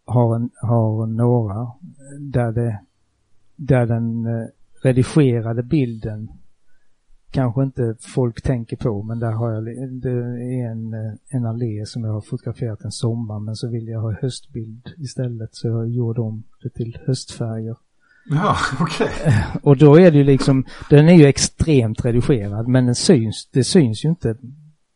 [0.04, 1.72] har, en, har några
[2.20, 2.80] där, det,
[3.56, 4.46] där den eh,
[4.82, 6.28] redigerade bilden
[7.30, 9.64] kanske inte folk tänker på men där har jag,
[10.02, 13.88] det är en, eh, en allé som jag har fotograferat en sommar men så vill
[13.88, 17.76] jag ha höstbild istället så jag gjorde om det till höstfärger.
[18.30, 19.08] Ja, okej.
[19.62, 23.64] Och då är det ju liksom, den är ju extremt redigerad men den syns, det
[23.64, 24.36] syns ju inte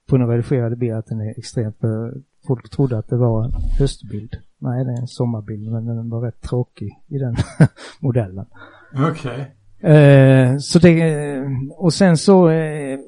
[0.07, 2.15] på den redigerade bilden att den är extremt, för
[2.47, 4.37] folk trodde att det var en höstbild.
[4.59, 7.37] Nej, det är en sommarbild men den var rätt tråkig i den
[8.01, 8.47] modellen.
[8.95, 9.55] Okej.
[9.81, 12.99] Eh, så det, och sen så eh,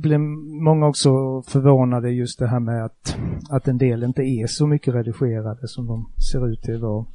[0.00, 0.20] blev
[0.64, 3.16] många också förvånade just det här med att,
[3.50, 7.06] att en del inte är så mycket redigerade som de ser ut till att vara.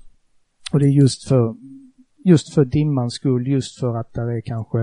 [0.71, 1.55] Och det är just för,
[2.25, 4.79] just för dimmans skull, just för att där är kanske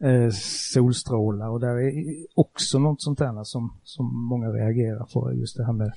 [0.00, 0.30] eh,
[0.72, 1.92] solstrålar och där är
[2.34, 5.92] också något sånt där som, som många reagerar på, just det här med,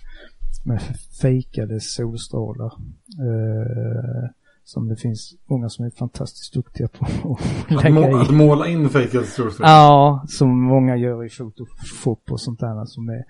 [0.66, 0.82] med
[1.22, 2.74] fejkade solstrålar.
[3.20, 4.30] Eh,
[4.72, 8.14] som det finns många som är fantastiskt duktiga på att Att, lägga må, i.
[8.22, 9.72] att måla in fejkade storstrålar.
[9.72, 13.24] Ja, som många gör i Photoshop och sånt där som är.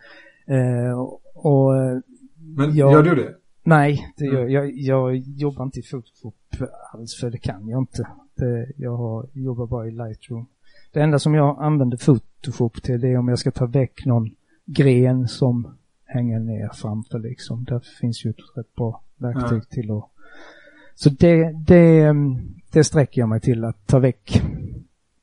[0.48, 1.74] Eh, och, och
[2.38, 2.92] Men ja.
[2.92, 3.36] gör du det?
[3.64, 4.36] nej, det Mm.
[4.38, 6.36] gör, jag, jag jobbar inte i Photoshop
[6.94, 8.08] alls för det kan jag inte.
[8.36, 10.46] Det, jag har, jobbar bara i Lightroom.
[10.94, 14.30] Det enda som jag använder Photoshop till det är om jag ska ta väck någon
[14.66, 15.68] gren som
[16.06, 17.64] hänger ner framför liksom.
[17.64, 19.62] Där finns ju ett rätt bra verktyg Ja.
[19.70, 20.06] till att
[21.04, 22.38] så det, det, ehm,
[22.72, 24.42] det sträcker jag mig till att ta väck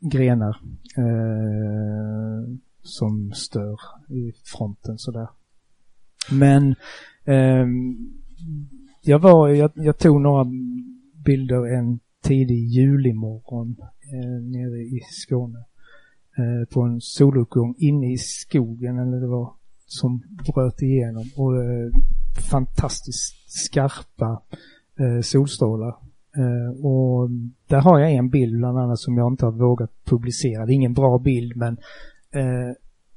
[0.01, 0.61] grenar.
[0.97, 5.29] Eh, som stör i fronten sådär.
[6.31, 6.75] Men
[7.25, 7.67] eh,
[9.03, 10.47] jag var, jag, jag, tog några
[11.25, 13.77] bilder en tidig julimorgon
[14.13, 15.65] eh, nere i Skåne.
[16.39, 19.53] Eh, på en soluppgång inne i skogen eller det var
[19.87, 20.23] som
[20.55, 21.91] bröt igenom och eh,
[22.51, 24.43] fantastiskt skarpa
[24.99, 25.95] eh, solstrålar.
[26.37, 27.31] Eh, och
[27.67, 30.67] där har jag en bild bland annat som jag inte har vågat publicera.
[30.67, 31.77] Det är ingen bra bild men
[32.31, 32.75] eh,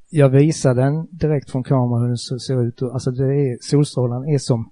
[0.09, 2.81] jag visar den direkt från kameran hur den ser ut.
[2.81, 4.71] Alltså det är, solstrålarna är som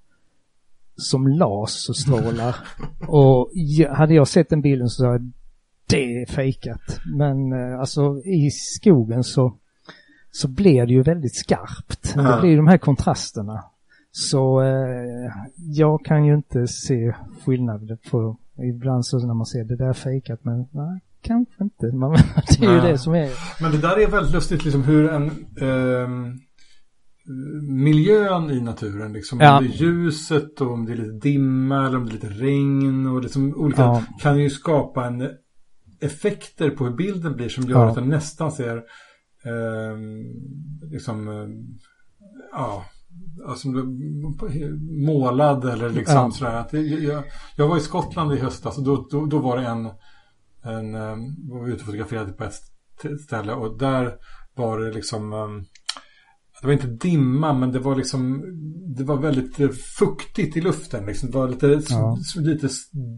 [0.95, 2.55] som laserstrålar.
[3.07, 3.51] och
[3.89, 5.31] hade jag sett den bilden så sa jag
[5.89, 6.99] det är fejkat.
[7.05, 9.53] Men eh, alltså i skogen så,
[10.31, 12.15] så blir det ju väldigt skarpt.
[12.15, 12.25] Mm.
[12.25, 13.63] Det blir de här kontrasterna.
[14.11, 18.37] Så eh, jag kan ju inte se skillnad på,
[18.75, 21.85] ibland så när man ser det där fejkat men nej, kanske inte.
[21.95, 22.17] Man,
[22.59, 23.29] det är ju det som är.
[23.61, 25.25] Men det där är väldigt lustigt liksom hur en
[25.61, 26.09] eh,
[27.61, 29.39] miljön i naturen liksom.
[29.39, 29.57] Ja.
[29.57, 32.29] Om det är ljuset och om det är lite dimma eller om det är lite
[32.29, 34.03] regn och liksom olika ja.
[34.19, 35.29] kan ju skapa en
[35.99, 37.89] effekter på hur bilden blir som gör ja.
[37.89, 38.77] att den nästan ser
[39.45, 39.97] eh,
[40.91, 41.47] liksom eh,
[42.51, 42.85] ja
[43.47, 43.67] alltså,
[45.05, 46.31] målad eller liksom ja.
[46.31, 46.53] sådär.
[46.53, 47.23] Att jag,
[47.55, 49.85] jag var i Skottland i höstas och då, då, då var det en,
[50.63, 54.15] en um, var vi ute och fotograferade på ett ställe och där
[54.55, 55.65] var det liksom um,
[56.61, 58.43] det var inte dimma men det var liksom
[58.97, 61.05] det var väldigt fuktigt i luften.
[61.05, 61.31] Liksom.
[61.31, 62.17] Det var lite, ja.
[62.35, 62.69] lite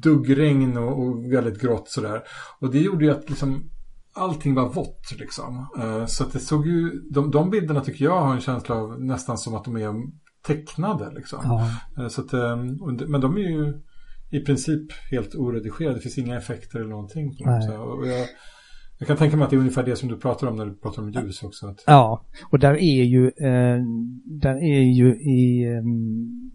[0.03, 2.21] duggregn och, och väldigt grått sådär.
[2.59, 3.63] Och det gjorde ju att liksom
[4.13, 5.65] allting var vått liksom.
[5.77, 9.01] Uh, så att det såg ju, de, de bilderna tycker jag har en känsla av
[9.03, 9.93] nästan som att de är
[10.47, 11.39] tecknade liksom.
[11.43, 11.67] Ja.
[12.03, 13.81] Uh, så att, um, men de är ju
[14.31, 15.95] i princip helt oredigerade.
[15.95, 17.37] Det finns inga effekter eller någonting.
[17.37, 18.27] På dem, så, och jag,
[18.97, 20.75] jag kan tänka mig att det är ungefär det som du pratar om när du
[20.75, 21.67] pratar om ljus också.
[21.67, 21.83] Att...
[21.87, 23.79] Ja, och där är ju, eh,
[24.25, 25.83] där är ju i, eh,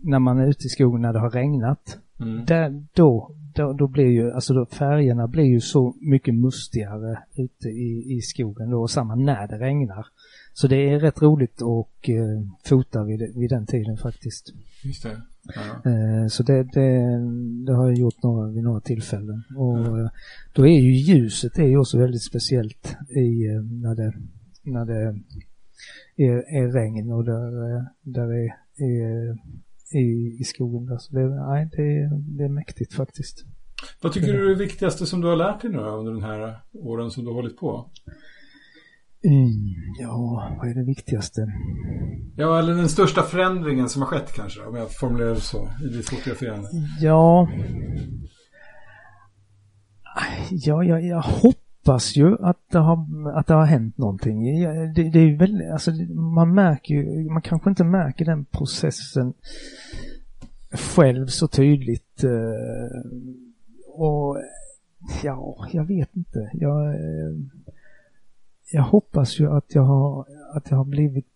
[0.02, 1.98] när man är ute i skogen när det har regnat.
[2.20, 2.44] Mm.
[2.44, 7.68] Där, då, då, då blir ju, alltså då färgerna blir ju så mycket mustigare ute
[7.68, 10.06] i, i skogen då, och samma när det regnar.
[10.52, 14.52] Så det är rätt roligt att eh, fota vid, vid den tiden faktiskt.
[14.84, 15.22] Just det.
[15.54, 15.90] Ja.
[15.90, 17.18] Eh, så det, det,
[17.66, 19.42] det, har jag gjort några, vid några tillfällen.
[19.56, 20.00] Och ja.
[20.00, 20.10] Eh,
[20.52, 24.12] då är ju ljuset är ju också väldigt speciellt i, eh, när det,
[24.62, 25.20] när det
[26.16, 29.38] är, är regn och där, där är, är
[29.94, 30.86] i, i skogen.
[30.86, 30.98] Där.
[30.98, 33.44] Så det, nej, det, det är mäktigt faktiskt.
[34.02, 36.60] Vad tycker du är det viktigaste som du har lärt dig nu under den här
[36.72, 37.90] åren som du har hållit på?
[39.24, 41.40] Mm, ja, vad är det viktigaste?
[42.36, 45.96] Ja, eller den största förändringen som har skett kanske, om jag formulerar det så, i
[45.96, 46.68] ditt fotograferande.
[47.00, 47.48] Ja.
[50.50, 51.24] Ja, jag, jag
[51.86, 54.44] hoppas ju att det har, att det har hänt någonting.
[54.94, 59.34] Det, det är väl, alltså man märker ju, man kanske inte märker den processen
[60.72, 62.24] själv så tydligt.
[62.24, 63.10] Eh,
[63.88, 64.36] och
[65.22, 66.50] ja, jag vet inte.
[66.52, 67.36] Jag eh,
[68.72, 71.26] jag hoppas ju att jag har, att jag har blivit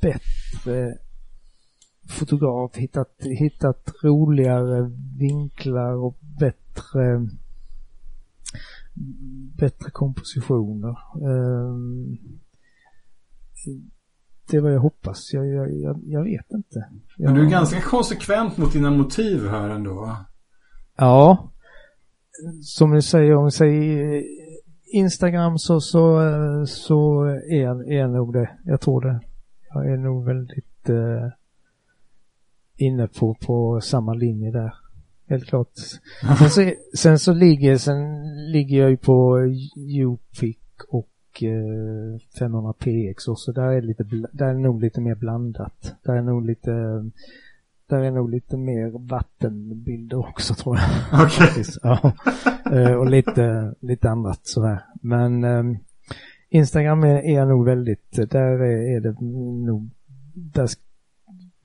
[0.00, 0.98] bättre
[2.08, 7.28] fotograf, hittat, hittat roligare vinklar och bättre
[9.56, 10.98] bättre kompositioner.
[11.22, 12.18] Um,
[14.50, 15.32] det är vad jag hoppas.
[15.32, 16.88] Jag, jag, jag, jag vet inte.
[17.18, 20.16] Men du är ganska konsekvent mot dina motiv här ändå.
[20.96, 21.52] Ja.
[22.62, 24.22] Som du säger, om vi säger
[24.92, 26.20] Instagram så, så,
[26.66, 28.50] så är, är nog det.
[28.64, 29.20] Jag tror det.
[29.74, 31.28] Jag är nog väldigt eh,
[32.76, 34.72] inne på, på samma linje där.
[35.28, 35.70] Helt klart.
[36.38, 37.98] Sen så, sen så ligger, sen
[38.52, 39.38] ligger jag ju på
[40.04, 40.56] Upic
[40.88, 43.52] och eh, 500px också.
[43.52, 45.94] Där är, lite, där är nog lite mer blandat.
[46.02, 46.70] Där är nog lite
[47.88, 51.24] där är nog lite mer vattenbilder också tror jag.
[51.26, 51.64] Okay.
[51.82, 52.12] ja.
[52.72, 54.84] Eh, och lite, lite annat sådär.
[55.02, 55.78] Men um,
[56.48, 59.20] Instagram är, är nog väldigt, där är, är det
[59.66, 59.90] nog,
[60.34, 60.66] där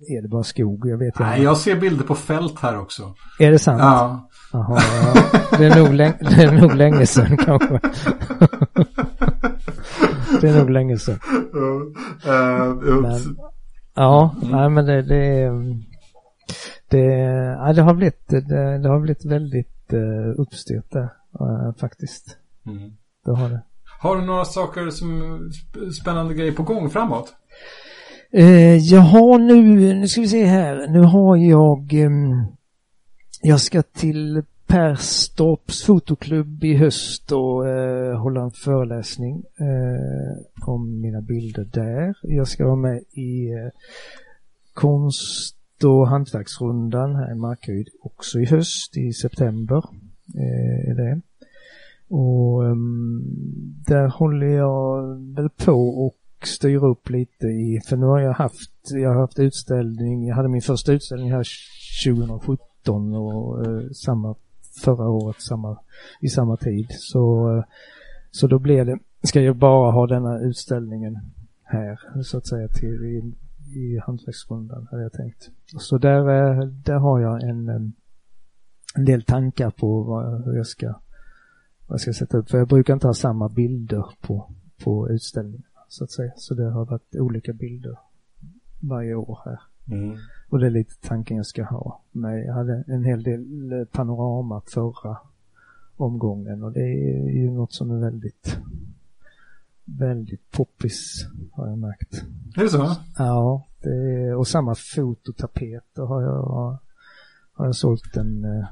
[0.07, 0.87] är det bara skog.
[0.87, 1.23] Jag vet inte.
[1.23, 3.15] Nej, jag ser bilder på fält här också.
[3.39, 3.79] Är det sant?
[3.81, 4.29] Ja.
[4.53, 4.81] Jaha,
[5.13, 5.57] ja.
[5.57, 7.79] Det är nog, länge, det är nog länge sedan kanske.
[10.41, 11.19] det är nog länge sedan.
[11.55, 11.61] Uh,
[12.31, 13.19] uh, men,
[13.95, 14.51] ja, mm.
[14.51, 15.51] nej men det, det är
[16.91, 17.05] det,
[17.59, 21.09] ja, det, har blivit, det, det har blivit väldigt uh, uppstyrt där
[21.41, 22.37] uh, faktiskt.
[22.67, 22.91] Mm.
[23.25, 23.63] Det har det.
[23.99, 25.39] Har du några saker som
[26.01, 27.33] spännande grejer på gång framåt?
[28.33, 29.63] Eh, jag har nu,
[29.93, 32.09] nu ska vi se här, nu har jag, Eh,
[33.41, 41.21] jag ska till Perstorps fotoklubb i höst och eh, hålla en föreläsning eh, om mina
[41.21, 42.15] bilder där.
[42.21, 43.69] Jag ska vara med i eh,
[44.73, 49.83] konst och hantverksrundan här i Markaryd också i höst, i september.
[50.35, 51.21] Eh, är det.
[52.09, 53.23] Och ehm,
[53.87, 55.03] där håller jag
[55.35, 59.39] väl på och styra upp lite i, för nu har jag haft, jag har haft
[59.39, 61.47] utställning, jag hade min första utställning här
[62.05, 64.35] 2017 och eh, samma
[64.83, 65.77] förra året samma,
[66.21, 66.87] i samma tid.
[66.89, 67.63] Så, eh,
[68.31, 71.19] så då blev det, ska jag bara ha denna utställningen
[71.63, 73.33] här så att säga till i,
[73.79, 75.49] i hantverksrundan hade jag tänkt.
[75.79, 77.69] Så där, eh, där har jag en,
[78.95, 82.49] en del tankar på vad, hur jag ska, vad jag ska sätta upp.
[82.49, 84.51] För jag brukar inte ha samma bilder på,
[84.83, 86.31] på utställningen så att säga.
[86.35, 87.97] Så det har varit olika bilder
[88.79, 89.59] varje år här.
[89.87, 90.17] Mm.
[90.49, 92.01] Och det är lite tanken jag ska ha.
[92.11, 95.17] Men jag hade en hel del eh, panorama förra
[95.95, 98.57] omgången och det är ju något som är väldigt
[99.85, 102.23] väldigt poppis har jag märkt.
[102.57, 102.95] Är det så?
[103.17, 106.77] Ja, det är, och samma fototapeter har jag,
[107.53, 108.67] har jag sålt en, eh,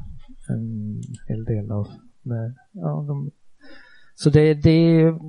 [0.48, 1.88] en hel del av.
[2.22, 3.32] Med, ja, de,
[4.16, 5.20] så det, det är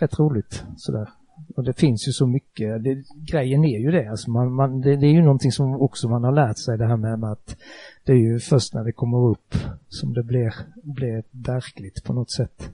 [0.00, 1.08] rätt roligt sådär.
[1.56, 4.96] Och det finns ju så mycket, det, grejen är ju det, alltså man, man, det,
[4.96, 7.56] det, är ju någonting som också man har lärt sig det här med, med att
[8.04, 9.54] det är ju först när det kommer upp
[9.88, 12.70] som det blir, blir verkligt på något sätt.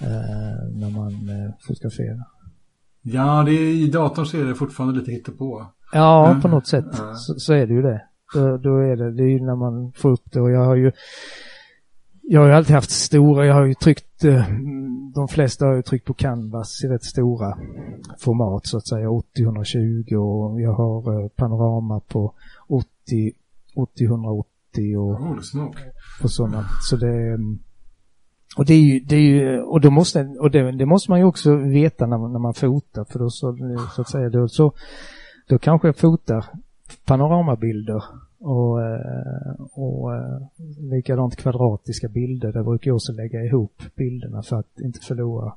[0.00, 2.24] Eh, när man eh, fotograferar.
[3.02, 5.66] Ja, det är, i datorn så är det fortfarande lite hittepå.
[5.92, 6.42] Ja, mm.
[6.42, 7.14] på något sätt mm.
[7.14, 8.02] så, så, är det ju det.
[8.34, 10.76] Då, då, är det, det är ju när man får upp det och jag har
[10.76, 10.92] ju
[12.30, 14.44] jag har ju alltid haft stora, jag har ju tryckt, eh,
[15.14, 17.58] de flesta har ju tryckt på canvas i rätt stora
[18.18, 22.34] format så att säga, 80-120 och jag har eh, panorama på
[23.76, 25.38] 80-180 och, oh,
[26.22, 26.64] och sådana.
[26.82, 27.58] Så det, mm,
[28.56, 31.18] och det är ju, det är ju, och då måste, och det, det måste man
[31.18, 33.56] ju också veta när man, när man fotar för då så,
[33.94, 34.72] så att säga, då så,
[35.48, 36.44] då kanske jag fotar
[37.04, 38.04] panoramabilder
[38.38, 40.40] och, eh, och eh,
[40.78, 45.54] likadant kvadratiska bilder, där brukar jag också lägga ihop bilderna för att inte förlora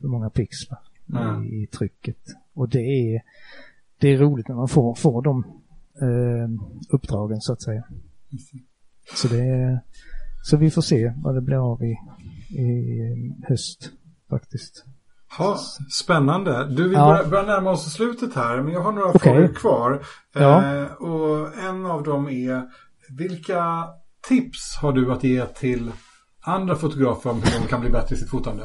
[0.00, 0.78] för många pixlar
[1.08, 1.44] mm.
[1.44, 2.18] i, i, trycket.
[2.54, 3.22] Och det är,
[3.98, 5.44] det är roligt när man får, får de
[6.02, 6.48] eh,
[6.90, 7.84] uppdragen så att säga.
[9.14, 9.80] Så det är,
[10.42, 11.98] så vi får se vad det blir av i,
[12.60, 13.92] i höst
[14.28, 14.84] faktiskt.
[15.38, 15.58] Ha,
[16.02, 16.66] spännande.
[16.68, 17.24] Du, vi ja.
[17.30, 19.32] börjar, närma oss slutet här, men jag har några okay.
[19.32, 20.02] frågor kvar.
[20.34, 20.76] Ja.
[20.76, 22.62] Eh, och en av dem är,
[23.18, 23.84] vilka
[24.28, 25.92] tips har du att ge till
[26.44, 28.62] andra fotografer om hur de kan bli bättre i sitt fotande?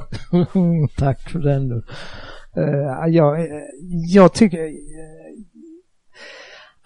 [0.97, 1.72] Tack för den.
[1.72, 3.47] Uh, jag,
[4.13, 4.63] jag tycker...
[4.63, 4.74] Uh,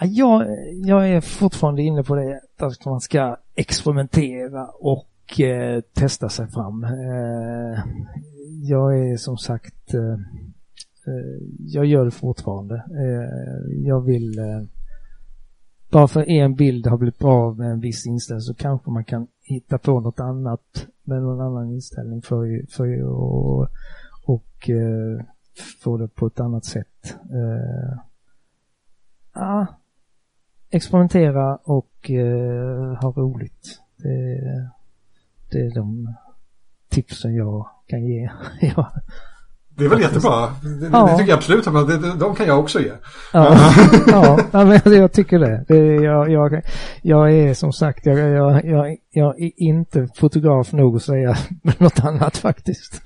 [0.03, 0.45] jag,
[0.85, 6.85] jag är fortfarande inne på det att man ska experimentera och uh, testa sig fram
[8.63, 10.13] jag är som sagt, eh,
[11.07, 12.75] eh, jag gör det fortfarande.
[12.75, 14.61] Eh, jag vill, eh,
[15.91, 19.27] bara för en bild har blivit bra med en viss inställning så kanske man kan
[19.43, 23.67] hitta på något annat med någon annan inställning för, för och,
[24.25, 25.25] och eh,
[25.83, 27.17] få det på ett annat sätt.
[29.33, 29.67] Ja,
[30.69, 32.11] experimentera och
[33.01, 33.81] ha roligt.
[33.97, 34.39] Det,
[35.51, 36.15] det är de
[36.89, 38.29] tipsen jag kan ge.
[38.75, 38.93] ja.
[39.77, 40.47] Det är väl jättebra.
[40.79, 41.05] Det, ja.
[41.05, 42.91] det tycker jag absolut att det, de kan jag också ge.
[43.33, 43.73] Ja,
[44.51, 45.65] ja men jag tycker det.
[45.67, 46.61] det jag, jag,
[47.01, 51.37] jag är som sagt, jag, jag, jag, jag är inte fotograf nog att säga
[51.77, 53.01] något annat faktiskt.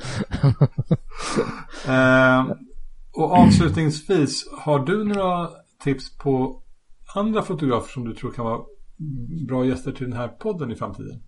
[1.87, 2.45] eh,
[3.13, 5.49] och avslutningsvis, har du några
[5.83, 6.61] tips på
[7.15, 8.59] andra fotografer som du tror kan vara
[9.47, 11.21] bra gäster till den här podden i framtiden?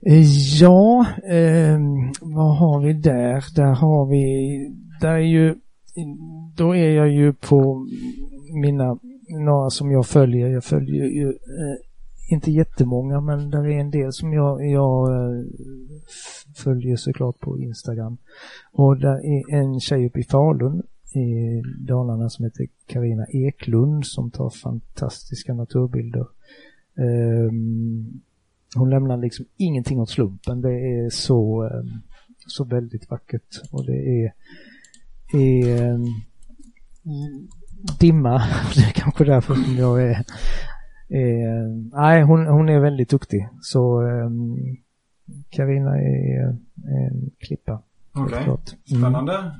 [0.00, 1.78] Ja, eh,
[2.20, 3.44] vad har vi där?
[3.54, 5.54] Där har vi, där är ju,
[6.56, 7.88] då är jag ju på
[8.52, 10.48] mina, några som jag följer.
[10.48, 11.76] Jag följer ju eh,
[12.30, 15.44] inte jättemånga men där är en del som jag, jag eh,
[16.56, 18.16] följer såklart på Instagram.
[18.72, 20.82] Och där är en tjej uppe i Falun
[21.14, 26.26] i Dalarna som heter Karina Eklund som tar fantastiska naturbilder.
[26.94, 28.20] Um,
[28.76, 30.60] hon lämnar liksom ingenting åt slumpen.
[30.60, 31.88] Det är så, ehm,
[32.46, 34.32] så väldigt vackert och det är,
[35.32, 36.04] är ehm,
[38.00, 38.38] dimma.
[38.74, 40.24] Det är kanske därför som jag är,
[41.08, 43.48] är nej hon, hon är väldigt duktig.
[43.60, 44.02] Så
[45.50, 46.56] Karina är,
[46.86, 47.82] en klippa.
[48.12, 48.98] Okej, okay.
[48.98, 49.38] Spännande.
[49.38, 49.52] Mm.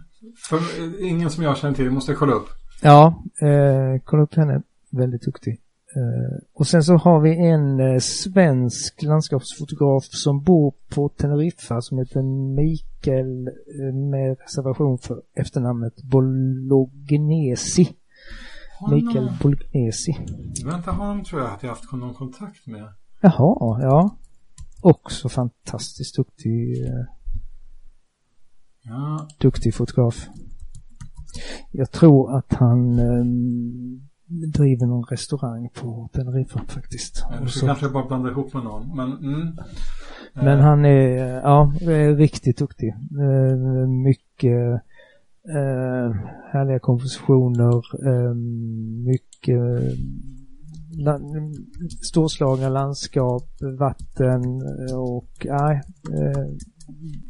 [0.48, 0.58] För
[1.04, 2.48] ingen som jag känner till, måste jag kolla upp.
[2.82, 4.62] Ja, eh, kolla upp henne.
[4.90, 5.60] Väldigt duktig.
[5.98, 11.98] Eh, och sen så har vi en eh, svensk landskapsfotograf som bor på Teneriffa som
[11.98, 12.22] heter
[12.56, 17.88] Mikael eh, med reservation för efternamnet Bolognesi.
[18.90, 20.16] Mikael Bolognesi.
[20.64, 22.92] Vänta, honom tror jag att jag haft någon kontakt med.
[23.20, 24.16] Jaha, ja.
[24.82, 26.76] Också fantastiskt duktig,
[28.82, 30.28] Ja, duktig fotograf.
[31.72, 33.24] Jag tror att han eh,
[34.28, 37.24] driver någon restaurang på Teneriffa faktiskt.
[37.42, 38.96] Och ska så, kanske bara blanda ihop med någon.
[38.96, 39.56] Men, mm.
[40.34, 42.88] men Eh, han är, ja, är riktigt duktig.
[42.88, 44.82] Eh, mycket
[45.48, 46.12] eh,
[46.52, 48.34] härliga kompositioner, eh,
[49.06, 49.60] mycket
[50.98, 51.20] la,
[52.02, 53.48] storslagna landskap,
[53.78, 54.42] vatten
[54.96, 56.44] och nej, eh,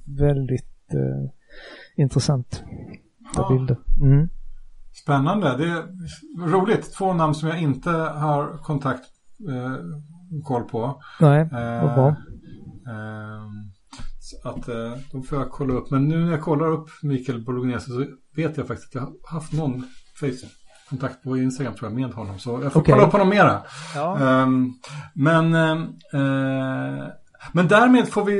[0.04, 1.30] väldigt eh,
[1.96, 2.56] intressanta
[3.36, 3.76] ja, bilder.
[4.00, 4.28] Mm.
[5.08, 5.56] Spännande.
[5.56, 5.84] Det är
[6.50, 6.94] roligt.
[6.98, 9.02] Två namn som jag inte har kontakt
[9.50, 9.74] eh,
[10.44, 11.02] koll på.
[11.20, 12.16] Nej, Eh, vad bra.
[14.20, 15.90] så att eh, de får jag kolla upp.
[15.90, 18.06] Men nu när jag kollar upp Mikael Bolognese så
[18.36, 19.84] vet jag faktiskt att jag har haft någon
[20.20, 22.38] face-kontakt på Instagram tror jag med honom.
[22.38, 22.94] Så jag får Okej.
[22.94, 23.62] kolla upp honom mera.
[23.94, 24.18] Ja.
[24.18, 24.72] Ehm,
[25.14, 25.80] men, ehm,
[26.12, 27.06] eh,
[27.52, 28.38] men därmed får vi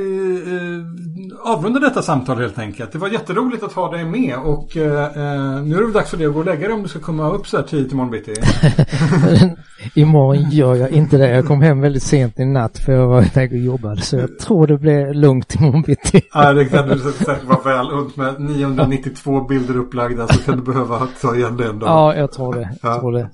[1.45, 2.91] eh, avrunda detta samtal helt enkelt.
[2.91, 6.09] Det var jätteroligt att ha dig med och eh, eh, nu är det väl dags
[6.09, 7.91] för dig att gå och lägga dig om du ska komma upp så här tidigt
[7.91, 8.33] imorgon bitti.
[9.95, 11.29] Imorgon gör jag inte det.
[11.29, 14.01] Jag kom hem väldigt sent i natt för jag var iväg och jobbade.
[14.01, 16.21] Så jag tror det blir lugnt imorgon bitti.
[16.33, 20.63] Ja, det kan du säkert vara väl unt med 992 bilder upplagda så kan du
[20.63, 21.89] behöva ta igen det en dag.
[21.89, 22.69] Ja, jag tror det.
[22.81, 22.99] Jag Ja.
[22.99, 23.29] tror det.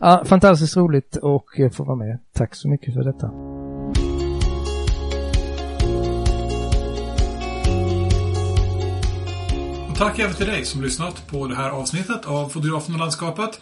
[0.00, 2.18] Ja, fantastiskt roligt och få vara med.
[2.36, 3.30] Tack så mycket för detta.
[10.04, 13.60] Tack även till dig som lyssnat på det här avsnittet av Fotografen och landskapet.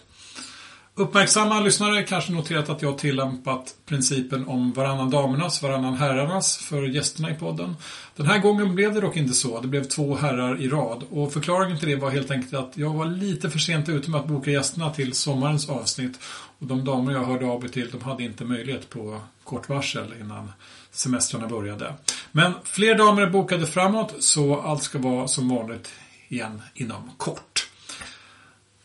[0.95, 6.83] Uppmärksamma lyssnare kanske noterat att jag har tillämpat principen om varannan damernas, varannan herrarnas för
[6.83, 7.77] gästerna i podden.
[8.17, 9.61] Den här gången blev det dock inte så.
[9.61, 11.05] Det blev två herrar i rad.
[11.11, 14.21] Och förklaringen till det var helt enkelt att jag var lite för sent ute med
[14.21, 16.19] att boka gästerna till sommarens avsnitt.
[16.59, 20.15] Och de damer jag hörde av mig till, de hade inte möjlighet på kort varsel
[20.21, 20.53] innan
[20.91, 21.95] semestrarna började.
[22.33, 25.93] Men fler damer är bokade framåt, så allt ska vara som vanligt
[26.33, 27.69] igen inom kort.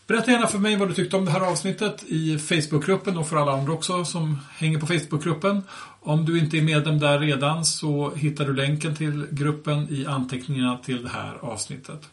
[0.08, 3.38] Berätta gärna för mig vad du tyckte om det här avsnittet i Facebookgruppen och för
[3.38, 5.64] alla andra också som hänger på Facebookgruppen.
[6.00, 10.78] Om du inte är medlem där redan så hittar du länken till gruppen i anteckningarna
[10.78, 12.10] till det här avsnittet.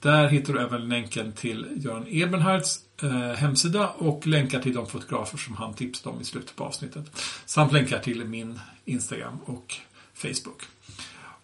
[0.00, 5.38] Där hittar du även länken till Göran Ebenhards eh, hemsida och länkar till de fotografer
[5.38, 7.22] som han tipsade om i slutet på avsnittet.
[7.46, 9.74] Samt länkar till min Instagram och
[10.14, 10.62] Facebook.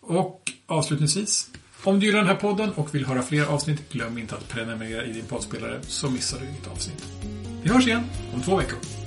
[0.01, 1.51] Och avslutningsvis,
[1.85, 5.05] om du gillar den här podden och vill höra fler avsnitt, glöm inte att prenumerera
[5.05, 7.05] i din poddspelare så missar du inget avsnitt.
[7.62, 8.03] Vi hörs igen
[8.35, 9.04] om två veckor.